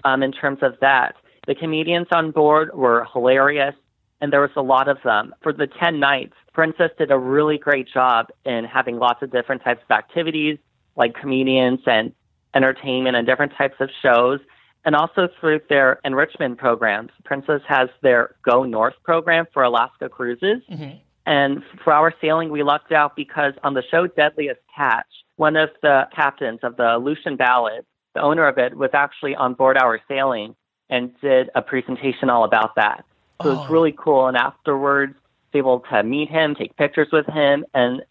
um, 0.05 0.23
in 0.23 0.33
terms 0.33 0.59
of 0.62 0.77
that. 0.81 1.16
The 1.47 1.55
comedians 1.55 2.09
on 2.11 2.31
board 2.31 2.75
were 2.75 3.07
hilarious, 3.12 3.75
and 4.21 4.33
there 4.33 4.40
was 4.40 4.51
a 4.57 4.62
lot 4.62 4.88
of 4.88 4.99
them. 5.05 5.35
For 5.42 5.53
the 5.53 5.66
10 5.66 5.99
nights, 6.01 6.35
Princess 6.53 6.90
did 6.99 7.11
a 7.11 7.19
really 7.19 7.59
great 7.59 7.88
job 7.92 8.29
in 8.45 8.64
having 8.64 8.99
lots 8.99 9.23
of 9.23 9.31
different 9.31 9.62
types 9.62 9.83
of 9.88 9.95
activities, 9.95 10.59
like 10.97 11.14
comedians 11.14 11.81
and 11.87 12.12
entertainment 12.57 13.16
and 13.16 13.27
different 13.27 13.53
types 13.57 13.77
of 13.81 13.90
shows. 14.03 14.40
And 14.85 14.95
also 14.95 15.29
through 15.40 15.61
their 15.69 15.99
enrichment 16.05 16.59
programs. 16.59 17.11
Princess 17.25 17.61
has 17.66 17.88
their 18.03 18.37
Go 18.49 18.62
North 18.62 18.95
program 19.03 19.47
for 19.53 19.64
Alaska 19.64 20.09
cruises. 20.09 20.62
Mm-hmm. 20.71 20.99
And 21.27 21.62
for 21.83 21.92
our 21.92 22.14
sailing, 22.21 22.51
we 22.51 22.62
lucked 22.62 22.92
out 22.92 23.16
because 23.16 23.53
on 23.64 23.75
the 23.75 23.83
show 23.90 24.07
Deadliest 24.07 24.61
Catch, 24.77 25.07
one 25.35 25.57
of 25.57 25.71
the 25.83 26.07
captains 26.14 26.61
of 26.62 26.77
the 26.77 26.99
Lucian 26.99 27.37
Ballad, 27.37 27.85
the 28.14 28.23
owner 28.23 28.47
of 28.47 28.59
it, 28.59 28.77
was 28.77 28.90
actually 28.95 29.35
on 29.35 29.55
board 29.55 29.77
our 29.77 30.01
sailing 30.07 30.55
and 30.88 31.11
did 31.21 31.51
a 31.57 31.62
presentation 31.62 32.31
all 32.31 32.45
about 32.45 32.77
that. 32.77 33.05
So 33.42 33.49
oh. 33.49 33.53
it 33.53 33.57
was 33.57 33.71
really 33.71 33.95
cool. 33.99 34.29
And 34.29 34.37
afterwards, 34.37 35.16
able 35.53 35.81
to 35.90 36.03
meet 36.03 36.31
him, 36.31 36.55
take 36.55 36.77
pictures 36.77 37.09
with 37.12 37.27
him, 37.27 37.64
and 37.75 38.03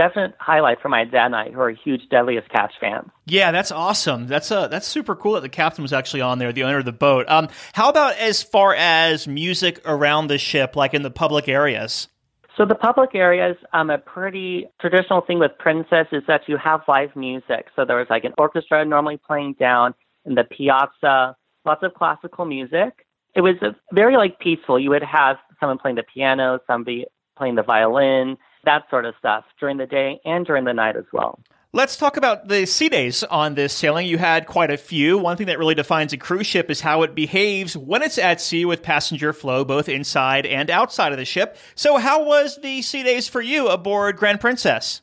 definite 0.00 0.34
highlight 0.38 0.80
for 0.80 0.88
my 0.88 1.04
dad 1.04 1.26
and 1.26 1.36
I, 1.36 1.50
who 1.50 1.60
are 1.60 1.70
huge 1.70 2.08
Deadliest 2.10 2.48
Catch 2.48 2.72
fans. 2.80 3.10
Yeah, 3.26 3.52
that's 3.52 3.70
awesome. 3.70 4.26
That's 4.26 4.50
uh, 4.50 4.68
that's 4.68 4.86
super 4.86 5.14
cool 5.14 5.34
that 5.34 5.42
the 5.42 5.50
captain 5.50 5.82
was 5.82 5.92
actually 5.92 6.22
on 6.22 6.38
there, 6.38 6.52
the 6.52 6.64
owner 6.64 6.78
of 6.78 6.86
the 6.86 6.92
boat. 6.92 7.26
Um, 7.28 7.48
how 7.74 7.90
about 7.90 8.16
as 8.16 8.42
far 8.42 8.74
as 8.74 9.28
music 9.28 9.80
around 9.84 10.28
the 10.28 10.38
ship, 10.38 10.74
like 10.74 10.94
in 10.94 11.02
the 11.02 11.10
public 11.10 11.48
areas? 11.48 12.08
So 12.56 12.64
the 12.64 12.74
public 12.74 13.14
areas, 13.14 13.56
um, 13.72 13.90
a 13.90 13.98
pretty 13.98 14.66
traditional 14.80 15.20
thing 15.20 15.38
with 15.38 15.52
Princess 15.58 16.06
is 16.12 16.22
that 16.26 16.42
you 16.46 16.56
have 16.56 16.80
live 16.88 17.14
music. 17.14 17.66
So 17.76 17.84
there 17.84 17.96
was 17.96 18.06
like 18.08 18.24
an 18.24 18.32
orchestra 18.38 18.84
normally 18.84 19.18
playing 19.18 19.56
down 19.60 19.94
in 20.24 20.34
the 20.34 20.44
piazza, 20.44 21.36
lots 21.64 21.82
of 21.82 21.92
classical 21.94 22.46
music. 22.46 23.06
It 23.34 23.42
was 23.42 23.54
very 23.92 24.16
like 24.16 24.38
peaceful. 24.38 24.78
You 24.78 24.90
would 24.90 25.02
have 25.02 25.36
someone 25.60 25.78
playing 25.78 25.96
the 25.96 26.02
piano, 26.02 26.58
somebody 26.66 27.04
playing 27.36 27.54
the 27.54 27.62
violin, 27.62 28.36
that 28.64 28.84
sort 28.90 29.04
of 29.04 29.14
stuff 29.18 29.44
during 29.58 29.76
the 29.76 29.86
day 29.86 30.20
and 30.24 30.46
during 30.46 30.64
the 30.64 30.74
night 30.74 30.96
as 30.96 31.04
well. 31.12 31.38
Let's 31.72 31.96
talk 31.96 32.16
about 32.16 32.48
the 32.48 32.66
sea 32.66 32.88
days 32.88 33.22
on 33.22 33.54
this 33.54 33.72
sailing. 33.72 34.08
You 34.08 34.18
had 34.18 34.48
quite 34.48 34.72
a 34.72 34.76
few. 34.76 35.16
One 35.18 35.36
thing 35.36 35.46
that 35.46 35.58
really 35.58 35.76
defines 35.76 36.12
a 36.12 36.16
cruise 36.16 36.48
ship 36.48 36.68
is 36.68 36.80
how 36.80 37.02
it 37.02 37.14
behaves 37.14 37.76
when 37.76 38.02
it's 38.02 38.18
at 38.18 38.40
sea 38.40 38.64
with 38.64 38.82
passenger 38.82 39.32
flow, 39.32 39.64
both 39.64 39.88
inside 39.88 40.46
and 40.46 40.68
outside 40.68 41.12
of 41.12 41.18
the 41.18 41.24
ship. 41.24 41.56
So, 41.76 41.98
how 41.98 42.24
was 42.24 42.58
the 42.60 42.82
sea 42.82 43.04
days 43.04 43.28
for 43.28 43.40
you 43.40 43.68
aboard 43.68 44.16
Grand 44.16 44.40
Princess? 44.40 45.00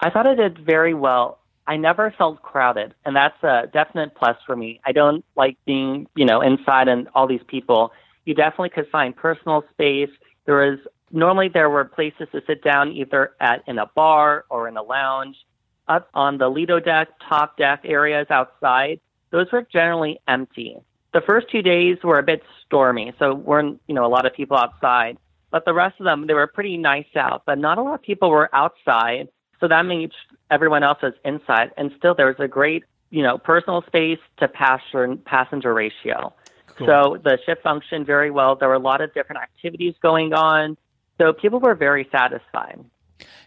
I 0.00 0.10
thought 0.10 0.26
it 0.26 0.34
did 0.34 0.58
very 0.58 0.92
well. 0.92 1.38
I 1.68 1.76
never 1.76 2.12
felt 2.18 2.42
crowded, 2.42 2.94
and 3.04 3.14
that's 3.14 3.40
a 3.44 3.68
definite 3.72 4.16
plus 4.16 4.36
for 4.44 4.56
me. 4.56 4.80
I 4.84 4.90
don't 4.90 5.24
like 5.36 5.56
being, 5.66 6.08
you 6.16 6.24
know, 6.24 6.40
inside 6.40 6.88
and 6.88 7.06
all 7.14 7.28
these 7.28 7.44
people. 7.46 7.92
You 8.24 8.34
definitely 8.34 8.70
could 8.70 8.88
find 8.90 9.14
personal 9.14 9.62
space. 9.70 10.10
There 10.46 10.56
was 10.56 10.80
normally 11.10 11.48
there 11.48 11.70
were 11.70 11.84
places 11.84 12.28
to 12.32 12.42
sit 12.46 12.62
down 12.62 12.92
either 12.92 13.32
at 13.40 13.62
in 13.66 13.78
a 13.78 13.86
bar 13.86 14.44
or 14.50 14.68
in 14.68 14.76
a 14.76 14.82
lounge. 14.82 15.36
Up 15.86 16.08
on 16.12 16.36
the 16.36 16.48
Lido 16.48 16.80
deck, 16.80 17.08
top 17.26 17.56
deck 17.56 17.80
areas 17.84 18.26
outside, 18.28 19.00
those 19.30 19.50
were 19.50 19.62
generally 19.62 20.20
empty. 20.28 20.76
The 21.14 21.22
first 21.22 21.50
two 21.50 21.62
days 21.62 21.96
were 22.04 22.18
a 22.18 22.22
bit 22.22 22.42
stormy, 22.66 23.12
so 23.18 23.34
weren't 23.34 23.80
you 23.86 23.94
know 23.94 24.04
a 24.04 24.08
lot 24.08 24.26
of 24.26 24.34
people 24.34 24.56
outside. 24.56 25.16
But 25.50 25.64
the 25.64 25.72
rest 25.72 25.98
of 25.98 26.04
them, 26.04 26.26
they 26.26 26.34
were 26.34 26.46
pretty 26.46 26.76
nice 26.76 27.16
out, 27.16 27.44
but 27.46 27.58
not 27.58 27.78
a 27.78 27.82
lot 27.82 27.94
of 27.94 28.02
people 28.02 28.28
were 28.28 28.54
outside. 28.54 29.28
So 29.60 29.68
that 29.68 29.86
means 29.86 30.12
everyone 30.50 30.82
else 30.82 30.98
was 31.02 31.14
inside, 31.24 31.72
and 31.78 31.90
still 31.96 32.14
there 32.14 32.26
was 32.26 32.36
a 32.38 32.48
great 32.48 32.84
you 33.10 33.22
know 33.22 33.38
personal 33.38 33.82
space 33.86 34.18
to 34.38 34.48
passenger 34.48 35.16
passenger 35.24 35.72
ratio. 35.72 36.34
Cool. 36.76 36.86
So 36.86 37.18
the 37.22 37.38
ship 37.44 37.62
functioned 37.62 38.06
very 38.06 38.30
well. 38.30 38.56
There 38.56 38.68
were 38.68 38.74
a 38.74 38.78
lot 38.78 39.00
of 39.00 39.12
different 39.14 39.42
activities 39.42 39.94
going 40.00 40.32
on. 40.32 40.76
So 41.18 41.32
people 41.32 41.60
were 41.60 41.74
very 41.74 42.08
satisfied. 42.10 42.84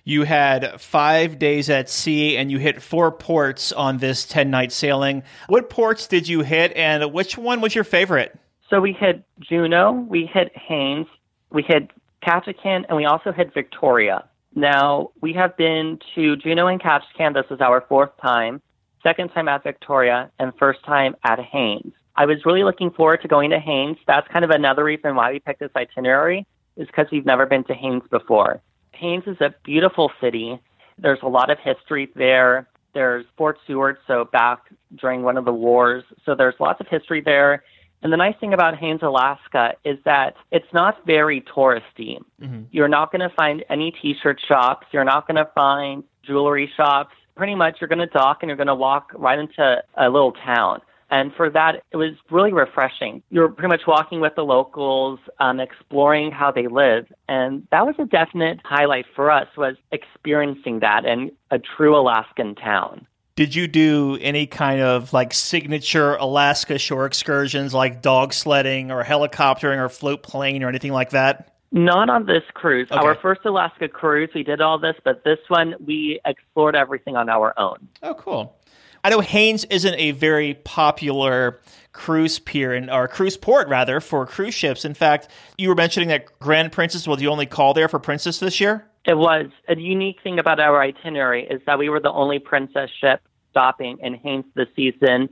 You 0.04 0.24
had 0.24 0.82
five 0.82 1.40
days 1.40 1.70
at 1.70 1.90
sea 1.90 2.36
and 2.38 2.52
you 2.52 2.58
hit 2.58 2.82
four 2.82 3.12
ports 3.12 3.72
on 3.72 4.00
this 4.00 4.26
10 4.26 4.50
night 4.50 4.72
sailing. 4.72 5.24
What 5.48 5.70
ports 5.70 6.08
did 6.08 6.28
you 6.28 6.42
hit 6.42 6.74
and 6.76 7.14
which 7.14 7.38
one 7.38 7.62
was 7.62 7.76
your 7.76 7.84
favorite? 7.84 8.38
So 8.70 8.82
we 8.82 8.94
hit 8.94 9.24
Juneau, 9.40 9.92
we 9.92 10.26
hit 10.26 10.56
Haines, 10.56 11.08
we 11.52 11.62
hit 11.62 11.92
Ketchikan, 12.26 12.86
and 12.88 12.98
we 12.98 13.06
also 13.06 13.32
hit 13.32 13.54
Victoria. 13.54 14.26
Now, 14.56 15.12
we 15.22 15.34
have 15.34 15.56
been 15.56 16.00
to 16.16 16.36
Juneau 16.38 16.68
and 16.68 16.82
Ketchikan. 16.82 17.34
This 17.34 17.46
is 17.52 17.62
our 17.62 17.82
fourth 17.88 18.12
time, 18.22 18.62
second 19.04 19.30
time 19.30 19.48
at 19.48 19.64
Victoria, 19.64 20.32
and 20.40 20.52
first 20.58 20.84
time 20.86 21.16
at 21.24 21.40
Haines. 21.40 21.94
I 22.16 22.26
was 22.26 22.46
really 22.46 22.64
looking 22.64 22.92
forward 22.92 23.22
to 23.22 23.28
going 23.28 23.52
to 23.52 23.60
Haines. 23.60 23.98
That's 24.08 24.28
kind 24.28 24.44
of 24.44 24.52
another 24.52 24.84
reason 24.84 25.16
why 25.16 25.32
we 25.32 25.40
picked 25.40 25.60
this 25.60 25.72
itinerary 25.76 26.46
is 26.78 26.88
because 26.88 27.08
we've 27.12 27.26
never 27.26 27.46
been 27.46 27.64
to 27.66 27.74
Haines 27.74 28.04
before. 28.10 28.62
Haines 28.94 29.24
is 29.28 29.38
a 29.42 29.54
beautiful 29.64 30.12
city. 30.22 30.60
There's 30.98 31.20
a 31.22 31.28
lot 31.28 31.50
of 31.50 31.58
history 31.60 32.10
there. 32.16 32.68
There's 32.94 33.26
Fort 33.38 33.58
Seward, 33.66 33.98
so 34.06 34.26
back 34.26 34.60
during 34.96 35.24
one 35.24 35.38
of 35.38 35.46
the 35.46 35.54
wars. 35.54 36.04
So 36.26 36.36
there's 36.36 36.56
lots 36.60 36.82
of 36.82 36.88
history 36.88 37.22
there. 37.22 37.64
And 38.04 38.12
the 38.12 38.18
nice 38.18 38.36
thing 38.40 38.54
about 38.54 38.78
Haines, 38.78 39.02
Alaska 39.04 39.76
is 39.86 39.98
that 40.06 40.36
it's 40.52 40.72
not 40.74 41.06
very 41.06 41.42
touristy. 41.42 42.18
Mm-hmm. 42.42 42.64
You're 42.72 42.88
not 42.88 43.12
going 43.12 43.28
to 43.28 43.34
find 43.36 43.64
any 43.70 43.92
t 43.92 44.16
shirt 44.22 44.42
shops. 44.48 44.88
You're 44.92 45.04
not 45.04 45.28
going 45.28 45.38
to 45.38 45.50
find 45.54 46.04
jewelry 46.24 46.72
shops. 46.76 47.16
Pretty 47.36 47.56
much, 47.56 47.78
you're 47.80 47.88
going 47.88 48.00
to 48.00 48.08
dock 48.08 48.40
and 48.42 48.50
you're 48.50 48.58
going 48.58 48.68
to 48.68 48.76
walk 48.76 49.12
right 49.16 49.40
into 49.40 49.84
a 49.96 50.10
little 50.10 50.34
town. 50.34 50.82
And 51.12 51.34
for 51.36 51.50
that, 51.50 51.84
it 51.92 51.98
was 51.98 52.14
really 52.32 52.54
refreshing. 52.54 53.22
You're 53.30 53.50
pretty 53.50 53.68
much 53.68 53.82
walking 53.86 54.22
with 54.22 54.36
the 54.36 54.44
locals, 54.44 55.20
um, 55.40 55.60
exploring 55.60 56.32
how 56.32 56.52
they 56.52 56.68
live. 56.68 57.06
And 57.28 57.68
that 57.72 57.86
was 57.86 57.96
a 58.00 58.06
definite 58.06 58.62
highlight 58.64 59.06
for 59.14 59.30
us 59.30 59.48
was 59.58 59.76
experiencing 59.92 60.80
that 60.80 61.04
in 61.04 61.32
a 61.52 61.60
true 61.60 61.98
Alaskan 61.98 62.56
town. 62.56 63.06
Did 63.36 63.56
you 63.56 63.68
do 63.68 64.18
any 64.22 64.48
kind 64.48 64.82
of 64.82 65.14
like 65.14 65.34
signature 65.34 66.16
Alaska 66.16 66.78
shore 66.78 67.06
excursions 67.06 67.74
like 67.74 68.02
dog 68.02 68.34
sledding 68.34 68.92
or 68.92 69.04
helicoptering 69.04 69.80
or 69.80 69.90
float 69.90 70.24
plane 70.24 70.64
or 70.64 70.70
anything 70.70 70.92
like 70.94 71.10
that? 71.10 71.56
Not 71.74 72.10
on 72.10 72.26
this 72.26 72.44
cruise. 72.54 72.90
Okay. 72.92 73.00
Our 73.00 73.16
first 73.16 73.42
Alaska 73.46 73.88
cruise, 73.88 74.30
we 74.36 74.44
did 74.44 74.60
all 74.60 74.78
this, 74.78 74.96
but 75.06 75.24
this 75.24 75.40
one, 75.48 75.76
we 75.86 76.20
explored 76.26 76.76
everything 76.76 77.16
on 77.16 77.30
our 77.30 77.58
own. 77.58 77.88
Oh, 78.04 78.14
cool. 78.14 78.56
I 79.04 79.10
know 79.10 79.20
Haines 79.20 79.64
isn't 79.66 79.96
a 79.96 80.12
very 80.12 80.54
popular 80.54 81.60
cruise 81.92 82.40
pier 82.40 82.74
and 82.74 82.90
or 82.90 83.08
cruise 83.08 83.36
port 83.36 83.68
rather 83.68 84.00
for 84.00 84.26
cruise 84.26 84.54
ships. 84.54 84.86
In 84.86 84.94
fact, 84.94 85.28
you 85.58 85.70
were 85.70 85.76
mentioning 85.76 86.10
that 86.10 86.40
Grand 86.40 86.72
Princess 86.72 87.08
was 87.08 87.20
the 87.20 87.28
only 87.28 87.48
call 87.48 87.74
there 87.74 87.88
for 87.88 88.00
Princess 88.00 88.40
this 88.40 88.60
year. 88.60 88.86
It 89.06 89.18
was 89.18 89.48
a 89.68 89.76
unique 89.76 90.18
thing 90.24 90.38
about 90.38 90.60
our 90.60 90.80
itinerary 90.80 91.48
is 91.48 91.62
that 91.66 91.80
we 91.80 91.90
were 91.90 92.00
the 92.00 92.12
only 92.12 92.38
Princess 92.38 92.92
ship 93.00 93.22
stopping 93.50 93.98
in 94.02 94.14
Haines 94.14 94.46
this 94.54 94.68
season, 94.76 95.30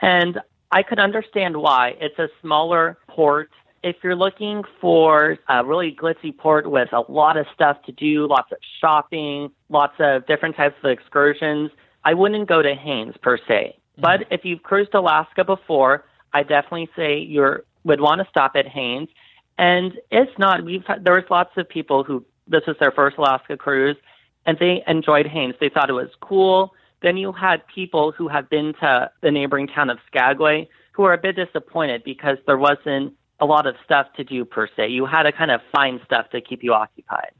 and 0.00 0.38
I 0.70 0.82
could 0.82 0.98
understand 0.98 1.56
why. 1.56 1.96
It's 1.98 2.18
a 2.18 2.28
smaller 2.42 2.98
port. 3.08 3.50
If 3.82 3.96
you're 4.02 4.16
looking 4.16 4.62
for 4.80 5.38
a 5.48 5.64
really 5.64 5.96
glitzy 5.98 6.36
port 6.36 6.70
with 6.70 6.92
a 6.92 7.10
lot 7.10 7.38
of 7.38 7.46
stuff 7.54 7.82
to 7.86 7.92
do, 7.92 8.28
lots 8.28 8.52
of 8.52 8.58
shopping, 8.80 9.50
lots 9.70 9.94
of 9.98 10.26
different 10.26 10.56
types 10.56 10.76
of 10.84 10.90
excursions, 10.90 11.70
I 12.06 12.14
wouldn't 12.14 12.48
go 12.48 12.62
to 12.62 12.74
Haines 12.74 13.16
per 13.20 13.36
se. 13.36 13.76
Mm-hmm. 13.76 14.00
But 14.00 14.28
if 14.30 14.44
you've 14.44 14.62
cruised 14.62 14.94
Alaska 14.94 15.44
before, 15.44 16.04
I 16.32 16.44
definitely 16.44 16.88
say 16.94 17.18
you 17.18 17.58
would 17.84 18.00
want 18.00 18.20
to 18.22 18.26
stop 18.30 18.52
at 18.54 18.66
Haines. 18.68 19.08
And 19.58 19.92
it's 20.10 20.38
not. 20.38 20.64
We've 20.64 20.84
had, 20.86 21.04
there 21.04 21.14
was 21.14 21.24
lots 21.30 21.50
of 21.56 21.68
people 21.68 22.04
who 22.04 22.24
this 22.46 22.62
was 22.66 22.76
their 22.78 22.92
first 22.92 23.18
Alaska 23.18 23.56
cruise, 23.56 23.96
and 24.46 24.56
they 24.58 24.84
enjoyed 24.86 25.26
Haines. 25.26 25.56
They 25.60 25.68
thought 25.68 25.90
it 25.90 25.94
was 25.94 26.10
cool. 26.20 26.72
Then 27.02 27.16
you 27.16 27.32
had 27.32 27.66
people 27.66 28.12
who 28.12 28.28
have 28.28 28.48
been 28.48 28.72
to 28.80 29.10
the 29.20 29.30
neighboring 29.32 29.66
town 29.66 29.90
of 29.90 29.98
Skagway 30.06 30.68
who 30.92 31.02
are 31.04 31.12
a 31.12 31.18
bit 31.18 31.36
disappointed 31.36 32.04
because 32.04 32.38
there 32.46 32.56
wasn't 32.56 33.14
a 33.40 33.46
lot 33.46 33.66
of 33.66 33.74
stuff 33.84 34.06
to 34.16 34.24
do 34.24 34.44
per 34.44 34.68
se. 34.76 34.88
You 34.88 35.04
had 35.06 35.24
to 35.24 35.32
kind 35.32 35.50
of 35.50 35.60
find 35.74 36.00
stuff 36.04 36.30
to 36.30 36.40
keep 36.40 36.62
you 36.62 36.72
occupied. 36.72 37.30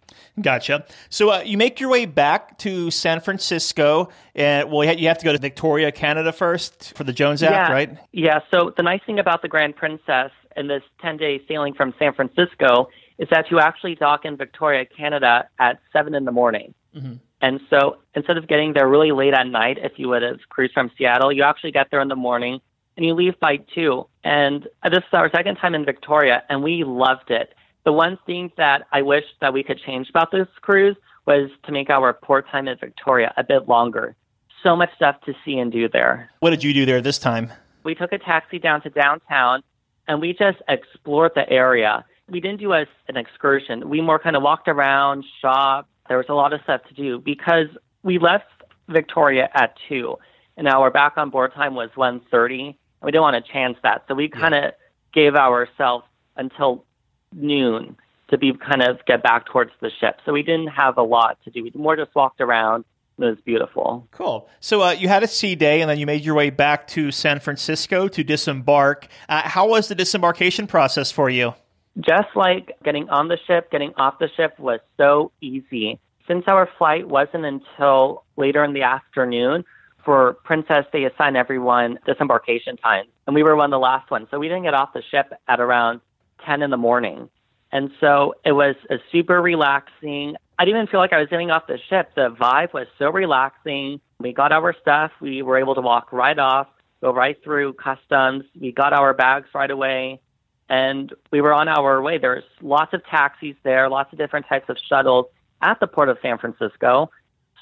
Gotcha. 0.40 0.84
So 1.08 1.30
uh, 1.30 1.42
you 1.44 1.56
make 1.56 1.80
your 1.80 1.88
way 1.88 2.06
back 2.06 2.58
to 2.58 2.90
San 2.90 3.20
Francisco, 3.20 4.10
and 4.34 4.70
well, 4.70 4.84
you 4.84 5.08
have 5.08 5.18
to 5.18 5.24
go 5.24 5.32
to 5.32 5.38
Victoria, 5.38 5.90
Canada 5.92 6.32
first 6.32 6.92
for 6.96 7.04
the 7.04 7.12
Jones 7.12 7.42
Act, 7.42 7.52
yeah. 7.52 7.72
right? 7.72 7.98
Yeah. 8.12 8.40
So 8.50 8.72
the 8.76 8.82
nice 8.82 9.00
thing 9.06 9.18
about 9.18 9.42
the 9.42 9.48
Grand 9.48 9.76
Princess 9.76 10.30
and 10.54 10.68
this 10.68 10.82
10 11.00 11.16
day 11.16 11.40
sailing 11.48 11.74
from 11.74 11.94
San 11.98 12.12
Francisco 12.14 12.88
is 13.18 13.28
that 13.30 13.50
you 13.50 13.58
actually 13.58 13.94
dock 13.94 14.24
in 14.24 14.36
Victoria, 14.36 14.84
Canada 14.84 15.48
at 15.58 15.78
7 15.92 16.14
in 16.14 16.24
the 16.24 16.32
morning. 16.32 16.74
Mm-hmm. 16.94 17.14
And 17.40 17.60
so 17.68 17.98
instead 18.14 18.38
of 18.38 18.48
getting 18.48 18.72
there 18.72 18.88
really 18.88 19.12
late 19.12 19.34
at 19.34 19.46
night, 19.46 19.78
if 19.80 19.92
you 19.96 20.08
would 20.08 20.22
have 20.22 20.40
cruised 20.48 20.74
from 20.74 20.90
Seattle, 20.96 21.32
you 21.32 21.42
actually 21.42 21.72
get 21.72 21.90
there 21.90 22.00
in 22.00 22.08
the 22.08 22.16
morning 22.16 22.60
and 22.96 23.04
you 23.04 23.14
leave 23.14 23.38
by 23.40 23.58
two. 23.74 24.06
And 24.24 24.64
this 24.84 24.98
is 24.98 25.12
our 25.12 25.30
second 25.30 25.56
time 25.56 25.74
in 25.74 25.84
Victoria, 25.84 26.42
and 26.48 26.62
we 26.62 26.84
loved 26.84 27.30
it. 27.30 27.54
The 27.84 27.92
one 27.92 28.18
thing 28.26 28.50
that 28.56 28.86
I 28.92 29.02
wish 29.02 29.24
that 29.40 29.52
we 29.52 29.62
could 29.62 29.78
change 29.78 30.10
about 30.10 30.32
this 30.32 30.48
cruise 30.60 30.96
was 31.26 31.50
to 31.64 31.72
make 31.72 31.90
our 31.90 32.12
port 32.12 32.48
time 32.48 32.68
in 32.68 32.76
Victoria 32.78 33.32
a 33.36 33.44
bit 33.44 33.68
longer. 33.68 34.16
So 34.62 34.74
much 34.74 34.90
stuff 34.96 35.20
to 35.26 35.34
see 35.44 35.58
and 35.58 35.70
do 35.70 35.88
there. 35.88 36.30
What 36.40 36.50
did 36.50 36.64
you 36.64 36.72
do 36.72 36.86
there 36.86 37.00
this 37.00 37.18
time? 37.18 37.52
We 37.84 37.94
took 37.94 38.12
a 38.12 38.18
taxi 38.18 38.58
down 38.58 38.82
to 38.82 38.90
downtown 38.90 39.62
and 40.08 40.20
we 40.20 40.32
just 40.32 40.58
explored 40.68 41.32
the 41.34 41.48
area. 41.48 42.04
We 42.28 42.40
didn't 42.40 42.58
do 42.58 42.72
a, 42.72 42.86
an 43.08 43.16
excursion. 43.16 43.88
We 43.88 44.00
more 44.00 44.18
kind 44.18 44.34
of 44.34 44.42
walked 44.42 44.66
around, 44.66 45.24
shopped. 45.40 45.88
There 46.08 46.16
was 46.16 46.26
a 46.28 46.34
lot 46.34 46.52
of 46.52 46.60
stuff 46.62 46.80
to 46.88 46.94
do 46.94 47.20
because 47.20 47.66
we 48.02 48.18
left 48.18 48.46
Victoria 48.88 49.48
at 49.54 49.76
2 49.88 50.16
and 50.56 50.66
our 50.66 50.90
back 50.90 51.14
on 51.16 51.30
board 51.30 51.52
time 51.54 51.74
was 51.74 51.90
1.30 51.96 52.76
we 53.06 53.12
didn't 53.12 53.22
want 53.22 53.46
to 53.46 53.52
chance 53.52 53.78
that. 53.84 54.02
So 54.08 54.14
we 54.16 54.28
kind 54.28 54.52
of 54.52 54.72
gave 55.14 55.36
ourselves 55.36 56.04
until 56.36 56.84
noon 57.32 57.96
to 58.30 58.36
be 58.36 58.52
kind 58.52 58.82
of 58.82 58.98
get 59.06 59.22
back 59.22 59.46
towards 59.46 59.70
the 59.80 59.92
ship. 60.00 60.18
So 60.26 60.32
we 60.32 60.42
didn't 60.42 60.66
have 60.66 60.98
a 60.98 61.04
lot 61.04 61.38
to 61.44 61.50
do. 61.50 61.62
We 61.62 61.70
more 61.76 61.94
just 61.94 62.12
walked 62.16 62.40
around. 62.40 62.84
It 63.18 63.24
was 63.24 63.38
beautiful. 63.44 64.08
Cool. 64.10 64.48
So 64.58 64.82
uh, 64.82 64.90
you 64.90 65.06
had 65.06 65.22
a 65.22 65.28
sea 65.28 65.54
day, 65.54 65.80
and 65.82 65.88
then 65.88 66.00
you 66.00 66.04
made 66.04 66.24
your 66.24 66.34
way 66.34 66.50
back 66.50 66.88
to 66.88 67.12
San 67.12 67.38
Francisco 67.38 68.08
to 68.08 68.24
disembark. 68.24 69.06
Uh, 69.28 69.42
how 69.48 69.68
was 69.68 69.86
the 69.86 69.94
disembarkation 69.94 70.66
process 70.66 71.12
for 71.12 71.30
you? 71.30 71.54
Just 72.00 72.28
like 72.34 72.76
getting 72.82 73.08
on 73.08 73.28
the 73.28 73.38
ship, 73.46 73.70
getting 73.70 73.94
off 73.94 74.18
the 74.18 74.28
ship 74.36 74.58
was 74.58 74.80
so 74.96 75.30
easy. 75.40 76.00
Since 76.26 76.46
our 76.48 76.68
flight 76.76 77.06
wasn't 77.06 77.44
until 77.44 78.24
later 78.36 78.64
in 78.64 78.72
the 78.72 78.82
afternoon, 78.82 79.64
for 80.06 80.34
Princess, 80.44 80.86
they 80.92 81.04
assign 81.04 81.36
everyone 81.36 81.98
disembarkation 82.06 82.76
time, 82.78 83.04
and 83.26 83.34
we 83.34 83.42
were 83.42 83.56
one 83.56 83.66
of 83.66 83.70
the 83.72 83.78
last 83.78 84.10
ones. 84.10 84.28
So 84.30 84.38
we 84.38 84.48
didn't 84.48 84.62
get 84.62 84.72
off 84.72 84.94
the 84.94 85.02
ship 85.10 85.32
at 85.48 85.60
around 85.60 86.00
10 86.46 86.62
in 86.62 86.70
the 86.70 86.76
morning. 86.76 87.28
And 87.72 87.90
so 88.00 88.34
it 88.44 88.52
was 88.52 88.76
a 88.88 88.96
super 89.10 89.42
relaxing. 89.42 90.36
I 90.58 90.64
didn't 90.64 90.78
even 90.78 90.86
feel 90.86 91.00
like 91.00 91.12
I 91.12 91.18
was 91.18 91.28
getting 91.28 91.50
off 91.50 91.66
the 91.66 91.78
ship. 91.90 92.12
The 92.14 92.30
vibe 92.30 92.72
was 92.72 92.86
so 92.98 93.10
relaxing. 93.10 94.00
We 94.20 94.32
got 94.32 94.52
our 94.52 94.74
stuff. 94.80 95.10
We 95.20 95.42
were 95.42 95.58
able 95.58 95.74
to 95.74 95.80
walk 95.80 96.12
right 96.12 96.38
off, 96.38 96.68
go 97.02 97.12
right 97.12 97.36
through 97.42 97.74
customs. 97.74 98.44
We 98.58 98.70
got 98.70 98.92
our 98.92 99.12
bags 99.12 99.48
right 99.54 99.70
away, 99.70 100.20
and 100.68 101.12
we 101.32 101.40
were 101.40 101.52
on 101.52 101.66
our 101.66 102.00
way. 102.00 102.18
There's 102.18 102.44
lots 102.62 102.94
of 102.94 103.04
taxis 103.06 103.56
there, 103.64 103.90
lots 103.90 104.12
of 104.12 104.18
different 104.18 104.46
types 104.48 104.68
of 104.68 104.78
shuttles 104.88 105.26
at 105.60 105.80
the 105.80 105.88
port 105.88 106.08
of 106.08 106.18
San 106.22 106.38
Francisco. 106.38 107.10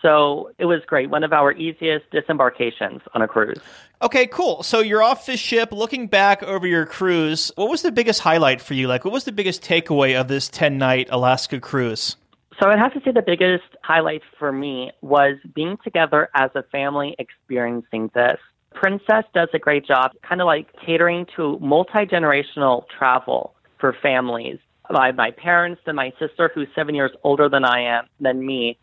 So 0.05 0.51
it 0.59 0.67
was 0.67 0.83
great. 0.87 1.09
One 1.09 1.25
of 1.25 1.33
our 1.33 1.53
easiest 1.53 2.11
disembarkations 2.11 3.01
on 3.15 3.23
a 3.23 3.29
cruise. 3.29 3.59
Okay, 4.03 4.27
cool. 4.27 4.63
So 4.63 4.81
you're 4.81 5.03
off 5.03 5.25
the 5.25 5.39
ship, 5.39 5.73
looking 5.73 6.09
back 6.09 6.43
over 6.43 6.67
your 6.67 6.85
cruise. 6.85 7.51
What 7.57 7.71
was 7.71 7.81
the 7.81 7.91
biggest 7.91 8.21
highlight 8.21 8.61
for 8.61 8.75
you? 8.75 8.87
Like, 8.87 9.07
what 9.07 9.15
was 9.15 9.25
the 9.25 9.33
biggest 9.33 9.63
takeaway 9.63 10.21
of 10.21 10.29
this 10.29 10.49
10 10.51 10.77
night 10.77 11.09
Alaska 11.11 11.59
cruise? 11.59 12.17
So 12.61 12.69
I'd 12.69 12.79
have 12.79 12.93
to 12.93 13.01
say 13.01 13.13
the 13.13 13.23
biggest 13.23 13.65
highlight 13.83 14.21
for 14.39 14.53
me 14.53 14.93
was 15.01 15.37
being 15.55 15.79
together 15.83 16.29
as 16.35 16.51
a 16.55 16.63
family 16.65 17.17
experiencing 17.19 18.11
this. 18.15 18.37
Princess 18.75 19.25
does 19.33 19.49
a 19.55 19.59
great 19.59 19.87
job, 19.87 20.13
kind 20.23 20.43
of 20.43 20.47
like 20.47 20.69
catering 20.85 21.27
to 21.37 21.59
multi 21.61 22.05
generational 22.05 22.85
travel 22.99 23.55
for 23.79 23.97
families. 24.03 24.59
My, 24.91 25.13
my 25.13 25.31
parents 25.31 25.81
and 25.87 25.97
my 25.97 26.13
sister, 26.19 26.51
who's 26.55 26.69
seven 26.75 26.95
years 26.95 27.13
older 27.23 27.49
than 27.49 27.65
I 27.65 27.99
am, 27.99 28.07
than 28.21 28.45
me, 28.45 28.77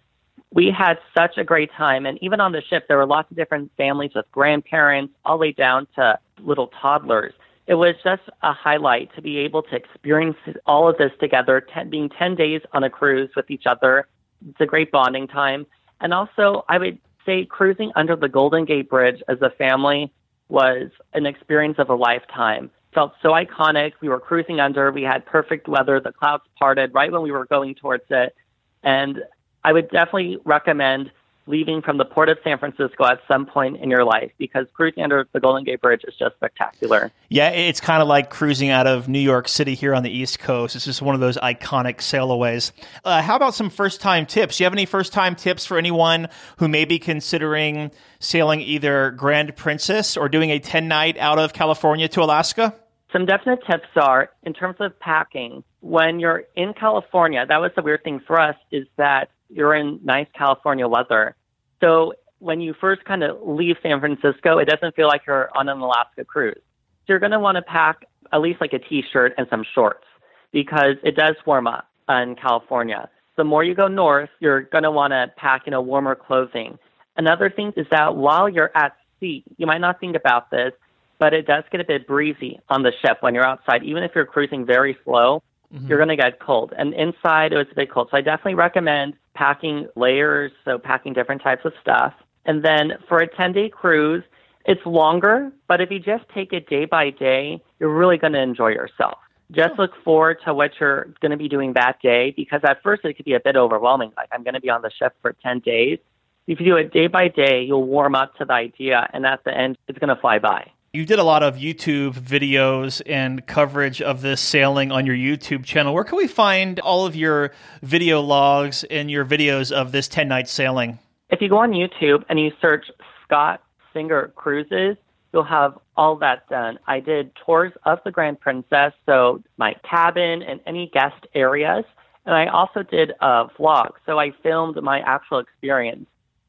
we 0.53 0.69
had 0.69 0.99
such 1.17 1.37
a 1.37 1.43
great 1.43 1.71
time. 1.71 2.05
And 2.05 2.17
even 2.21 2.41
on 2.41 2.51
the 2.51 2.61
ship, 2.61 2.87
there 2.87 2.97
were 2.97 3.05
lots 3.05 3.31
of 3.31 3.37
different 3.37 3.71
families 3.77 4.11
with 4.13 4.25
grandparents, 4.31 5.13
all 5.23 5.37
the 5.37 5.41
way 5.41 5.51
down 5.53 5.87
to 5.95 6.19
little 6.39 6.67
toddlers. 6.81 7.33
It 7.67 7.75
was 7.75 7.95
just 8.03 8.23
a 8.41 8.51
highlight 8.51 9.15
to 9.15 9.21
be 9.21 9.37
able 9.39 9.63
to 9.63 9.75
experience 9.75 10.35
all 10.65 10.89
of 10.89 10.97
this 10.97 11.11
together, 11.19 11.61
ten, 11.61 11.89
being 11.89 12.09
10 12.09 12.35
days 12.35 12.61
on 12.73 12.83
a 12.83 12.89
cruise 12.89 13.29
with 13.35 13.49
each 13.49 13.65
other. 13.65 14.07
It's 14.49 14.59
a 14.59 14.65
great 14.65 14.91
bonding 14.91 15.27
time. 15.27 15.65
And 16.01 16.13
also, 16.13 16.65
I 16.67 16.79
would 16.79 16.97
say 17.25 17.45
cruising 17.45 17.91
under 17.95 18.15
the 18.15 18.27
Golden 18.27 18.65
Gate 18.65 18.89
Bridge 18.89 19.21
as 19.29 19.41
a 19.41 19.51
family 19.51 20.11
was 20.49 20.89
an 21.13 21.25
experience 21.25 21.77
of 21.77 21.89
a 21.89 21.95
lifetime. 21.95 22.71
Felt 22.93 23.13
so 23.21 23.29
iconic. 23.29 23.93
We 24.01 24.09
were 24.09 24.19
cruising 24.19 24.59
under, 24.59 24.91
we 24.91 25.03
had 25.03 25.25
perfect 25.25 25.69
weather, 25.69 26.01
the 26.01 26.11
clouds 26.11 26.43
parted 26.59 26.93
right 26.93 27.09
when 27.11 27.21
we 27.21 27.31
were 27.31 27.45
going 27.45 27.75
towards 27.75 28.03
it. 28.09 28.35
And 28.83 29.21
I 29.63 29.73
would 29.73 29.89
definitely 29.89 30.37
recommend 30.45 31.11
leaving 31.47 31.81
from 31.81 31.97
the 31.97 32.05
port 32.05 32.29
of 32.29 32.37
San 32.43 32.57
Francisco 32.57 33.05
at 33.05 33.19
some 33.27 33.45
point 33.45 33.77
in 33.77 33.89
your 33.89 34.03
life 34.03 34.31
because 34.37 34.67
cruising 34.73 35.03
under 35.03 35.27
the 35.33 35.39
Golden 35.39 35.63
Gate 35.63 35.81
Bridge 35.81 36.01
is 36.07 36.15
just 36.15 36.35
spectacular. 36.35 37.11
Yeah, 37.29 37.49
it's 37.49 37.81
kind 37.81 38.01
of 38.01 38.07
like 38.07 38.29
cruising 38.29 38.69
out 38.69 38.87
of 38.87 39.09
New 39.09 39.19
York 39.19 39.47
City 39.47 39.73
here 39.73 39.93
on 39.93 40.03
the 40.03 40.09
East 40.09 40.39
Coast. 40.39 40.75
It's 40.75 40.85
just 40.85 41.01
one 41.01 41.15
of 41.15 41.21
those 41.21 41.37
iconic 41.37 42.01
sailaways. 42.01 42.71
Uh, 43.03 43.21
how 43.21 43.35
about 43.35 43.55
some 43.55 43.69
first 43.69 44.01
time 44.01 44.25
tips? 44.25 44.57
Do 44.57 44.63
you 44.63 44.65
have 44.65 44.73
any 44.73 44.85
first 44.85 45.13
time 45.13 45.35
tips 45.35 45.65
for 45.65 45.77
anyone 45.77 46.29
who 46.57 46.67
may 46.67 46.85
be 46.85 46.99
considering 46.99 47.91
sailing 48.19 48.61
either 48.61 49.11
Grand 49.11 49.55
Princess 49.55 50.15
or 50.15 50.29
doing 50.29 50.51
a 50.51 50.59
10 50.59 50.87
night 50.87 51.17
out 51.17 51.39
of 51.39 51.53
California 51.53 52.07
to 52.09 52.21
Alaska? 52.21 52.75
Some 53.11 53.25
definite 53.25 53.59
tips 53.69 53.89
are 53.97 54.29
in 54.43 54.53
terms 54.53 54.77
of 54.79 54.97
packing. 54.99 55.63
When 55.81 56.19
you're 56.19 56.43
in 56.55 56.73
California, 56.73 57.45
that 57.45 57.59
was 57.59 57.71
the 57.75 57.81
weird 57.81 58.03
thing 58.03 58.21
for 58.25 58.39
us 58.39 58.55
is 58.71 58.87
that 58.97 59.29
you're 59.51 59.75
in 59.75 59.99
nice 60.03 60.27
California 60.37 60.87
weather. 60.87 61.35
So 61.81 62.13
when 62.39 62.61
you 62.61 62.73
first 62.79 63.03
kind 63.05 63.23
of 63.23 63.37
leave 63.43 63.75
San 63.83 63.99
Francisco, 63.99 64.57
it 64.57 64.65
doesn't 64.65 64.95
feel 64.95 65.07
like 65.07 65.21
you're 65.27 65.49
on 65.55 65.69
an 65.69 65.79
Alaska 65.79 66.25
cruise. 66.25 66.55
So 66.57 67.13
you're 67.13 67.19
going 67.19 67.31
to 67.31 67.39
want 67.39 67.57
to 67.57 67.61
pack 67.61 68.05
at 68.33 68.41
least 68.41 68.61
like 68.61 68.73
a 68.73 68.79
t-shirt 68.79 69.33
and 69.37 69.47
some 69.49 69.63
shorts 69.75 70.05
because 70.51 70.95
it 71.03 71.15
does 71.15 71.35
warm 71.45 71.67
up 71.67 71.87
in 72.09 72.35
California. 72.35 73.09
The 73.37 73.43
more 73.43 73.63
you 73.63 73.75
go 73.75 73.87
north, 73.87 74.29
you're 74.39 74.61
going 74.61 74.83
to 74.83 74.91
want 74.91 75.11
to 75.11 75.31
pack, 75.37 75.63
you 75.65 75.71
know, 75.71 75.81
warmer 75.81 76.15
clothing. 76.15 76.77
Another 77.17 77.49
thing 77.49 77.73
is 77.75 77.87
that 77.91 78.15
while 78.15 78.49
you're 78.49 78.71
at 78.75 78.95
sea, 79.19 79.43
you 79.57 79.65
might 79.65 79.79
not 79.79 79.99
think 79.99 80.15
about 80.15 80.51
this, 80.51 80.73
but 81.19 81.33
it 81.33 81.45
does 81.45 81.63
get 81.71 81.79
a 81.79 81.83
bit 81.83 82.07
breezy 82.07 82.59
on 82.69 82.83
the 82.83 82.91
ship 83.01 83.17
when 83.21 83.35
you're 83.35 83.45
outside. 83.45 83.83
Even 83.83 84.03
if 84.03 84.11
you're 84.15 84.25
cruising 84.25 84.65
very 84.65 84.97
slow, 85.05 85.43
mm-hmm. 85.73 85.87
you're 85.87 85.97
going 85.97 86.09
to 86.09 86.15
get 86.15 86.39
cold. 86.39 86.73
And 86.77 86.93
inside, 86.93 87.53
it 87.53 87.57
was 87.57 87.67
a 87.71 87.75
bit 87.75 87.91
cold. 87.91 88.09
So 88.11 88.17
I 88.17 88.21
definitely 88.21 88.55
recommend 88.55 89.13
packing 89.33 89.87
layers, 89.95 90.51
so 90.65 90.77
packing 90.77 91.13
different 91.13 91.41
types 91.41 91.65
of 91.65 91.73
stuff. 91.81 92.13
And 92.45 92.63
then 92.63 92.93
for 93.07 93.19
a 93.19 93.27
10 93.27 93.53
day 93.53 93.69
cruise, 93.69 94.23
it's 94.65 94.85
longer, 94.85 95.51
but 95.67 95.81
if 95.81 95.89
you 95.89 95.99
just 95.99 96.23
take 96.33 96.53
it 96.53 96.69
day 96.69 96.85
by 96.85 97.09
day, 97.09 97.61
you're 97.79 97.93
really 97.93 98.17
going 98.17 98.33
to 98.33 98.41
enjoy 98.41 98.69
yourself. 98.69 99.17
Just 99.51 99.77
look 99.77 99.91
forward 100.03 100.37
to 100.45 100.53
what 100.53 100.71
you're 100.79 101.13
going 101.19 101.31
to 101.31 101.37
be 101.37 101.49
doing 101.49 101.73
that 101.73 102.01
day 102.01 102.31
because 102.31 102.61
at 102.63 102.81
first 102.83 103.03
it 103.03 103.15
could 103.15 103.25
be 103.25 103.33
a 103.33 103.39
bit 103.39 103.55
overwhelming. 103.57 104.11
Like, 104.15 104.29
I'm 104.31 104.43
going 104.43 104.53
to 104.53 104.61
be 104.61 104.69
on 104.69 104.81
the 104.81 104.91
ship 104.91 105.13
for 105.21 105.33
10 105.33 105.59
days. 105.59 105.99
If 106.47 106.59
you 106.59 106.65
do 106.65 106.77
it 106.77 106.93
day 106.93 107.07
by 107.07 107.27
day, 107.27 107.63
you'll 107.63 107.85
warm 107.85 108.15
up 108.15 108.35
to 108.37 108.45
the 108.45 108.53
idea, 108.53 109.07
and 109.13 109.25
at 109.25 109.43
the 109.43 109.55
end, 109.55 109.77
it's 109.87 109.99
going 109.99 110.13
to 110.13 110.19
fly 110.19 110.39
by. 110.39 110.71
You 110.93 111.05
did 111.05 111.19
a 111.19 111.23
lot 111.23 111.41
of 111.41 111.55
YouTube 111.55 112.15
videos 112.15 113.01
and 113.05 113.47
coverage 113.47 114.01
of 114.01 114.19
this 114.19 114.41
sailing 114.41 114.91
on 114.91 115.05
your 115.05 115.15
YouTube 115.15 115.63
channel. 115.63 115.93
Where 115.93 116.03
can 116.03 116.17
we 116.17 116.27
find 116.27 116.81
all 116.81 117.05
of 117.05 117.15
your 117.15 117.53
video 117.81 118.19
logs 118.19 118.83
and 118.83 119.09
your 119.09 119.23
videos 119.23 119.71
of 119.71 119.93
this 119.93 120.09
10 120.09 120.27
night 120.27 120.49
sailing? 120.49 120.99
If 121.29 121.41
you 121.41 121.47
go 121.47 121.59
on 121.59 121.71
YouTube 121.71 122.25
and 122.27 122.37
you 122.37 122.51
search 122.59 122.87
Scott 123.23 123.63
Singer 123.93 124.33
Cruises, 124.35 124.97
you'll 125.31 125.45
have 125.45 125.79
all 125.95 126.17
that 126.17 126.49
done. 126.49 126.77
I 126.87 126.99
did 126.99 127.31
tours 127.45 127.71
of 127.85 127.99
the 128.03 128.11
Grand 128.11 128.41
Princess, 128.41 128.91
so 129.05 129.41
my 129.55 129.75
cabin 129.89 130.41
and 130.41 130.59
any 130.67 130.87
guest 130.93 131.25
areas. 131.33 131.85
And 132.25 132.35
I 132.35 132.47
also 132.47 132.83
did 132.83 133.11
a 133.21 133.45
vlog. 133.57 133.91
So 134.05 134.19
I 134.19 134.33
filmed 134.43 134.75
my 134.83 134.99
actual 134.99 135.39
experience. 135.39 136.07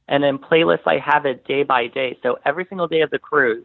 And 0.09 0.25
in 0.25 0.41
playlists, 0.41 0.89
I 0.89 0.99
have 0.99 1.27
it 1.27 1.47
day 1.47 1.63
by 1.63 1.87
day. 1.87 2.19
So 2.25 2.41
every 2.45 2.67
single 2.69 2.89
day 2.89 3.03
of 3.03 3.11
the 3.11 3.21
cruise, 3.21 3.65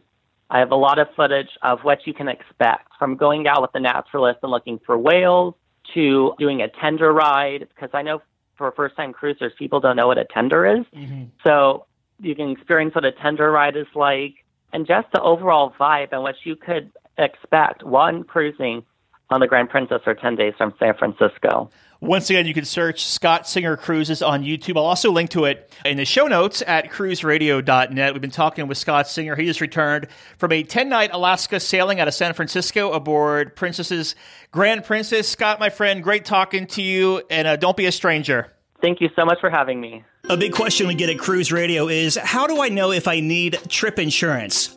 I 0.50 0.60
have 0.60 0.70
a 0.70 0.76
lot 0.76 0.98
of 0.98 1.08
footage 1.14 1.50
of 1.62 1.80
what 1.80 2.06
you 2.06 2.14
can 2.14 2.28
expect 2.28 2.88
from 2.98 3.16
going 3.16 3.46
out 3.46 3.62
with 3.62 3.72
the 3.72 3.80
naturalist 3.80 4.40
and 4.42 4.50
looking 4.50 4.80
for 4.84 4.96
whales 4.96 5.54
to 5.94 6.34
doing 6.38 6.62
a 6.62 6.68
tender 6.68 7.12
ride, 7.12 7.68
because 7.74 7.90
I 7.92 8.02
know 8.02 8.22
for 8.56 8.70
first 8.72 8.96
time 8.96 9.12
cruisers, 9.12 9.52
people 9.58 9.80
don't 9.80 9.96
know 9.96 10.06
what 10.06 10.18
a 10.18 10.24
tender 10.24 10.66
is. 10.66 10.84
Mm-hmm. 10.94 11.24
So 11.44 11.86
you 12.20 12.34
can 12.34 12.50
experience 12.50 12.94
what 12.94 13.04
a 13.04 13.12
tender 13.12 13.50
ride 13.50 13.76
is 13.76 13.86
like 13.94 14.34
and 14.72 14.86
just 14.86 15.10
the 15.12 15.20
overall 15.22 15.72
vibe 15.78 16.08
and 16.12 16.22
what 16.22 16.34
you 16.44 16.56
could 16.56 16.90
expect 17.16 17.82
one 17.82 18.24
cruising 18.24 18.84
on 19.30 19.40
the 19.40 19.46
Grand 19.46 19.68
Princess 19.68 20.00
or 20.06 20.14
10 20.14 20.36
days 20.36 20.54
from 20.56 20.74
San 20.78 20.94
Francisco. 20.94 21.70
Once 22.00 22.30
again, 22.30 22.46
you 22.46 22.54
can 22.54 22.64
search 22.64 23.04
Scott 23.04 23.48
Singer 23.48 23.76
Cruises 23.76 24.22
on 24.22 24.44
YouTube. 24.44 24.76
I'll 24.76 24.84
also 24.84 25.10
link 25.10 25.30
to 25.30 25.46
it 25.46 25.68
in 25.84 25.96
the 25.96 26.04
show 26.04 26.28
notes 26.28 26.62
at 26.64 26.90
cruiseradio.net. 26.90 28.12
We've 28.12 28.22
been 28.22 28.30
talking 28.30 28.68
with 28.68 28.78
Scott 28.78 29.08
Singer. 29.08 29.34
He 29.34 29.46
just 29.46 29.60
returned 29.60 30.06
from 30.36 30.52
a 30.52 30.62
10 30.62 30.88
night 30.88 31.10
Alaska 31.12 31.58
sailing 31.58 31.98
out 31.98 32.06
of 32.06 32.14
San 32.14 32.34
Francisco 32.34 32.92
aboard 32.92 33.56
Princess's 33.56 34.14
Grand 34.52 34.84
Princess. 34.84 35.28
Scott, 35.28 35.58
my 35.58 35.70
friend, 35.70 36.04
great 36.04 36.24
talking 36.24 36.68
to 36.68 36.82
you, 36.82 37.22
and 37.30 37.48
uh, 37.48 37.56
don't 37.56 37.76
be 37.76 37.86
a 37.86 37.92
stranger. 37.92 38.52
Thank 38.80 39.00
you 39.00 39.08
so 39.16 39.24
much 39.24 39.38
for 39.40 39.50
having 39.50 39.80
me. 39.80 40.04
A 40.30 40.36
big 40.36 40.52
question 40.52 40.86
we 40.86 40.94
get 40.94 41.10
at 41.10 41.18
Cruise 41.18 41.50
Radio 41.50 41.88
is 41.88 42.14
how 42.14 42.46
do 42.46 42.62
I 42.62 42.68
know 42.68 42.92
if 42.92 43.08
I 43.08 43.18
need 43.18 43.58
trip 43.68 43.98
insurance? 43.98 44.76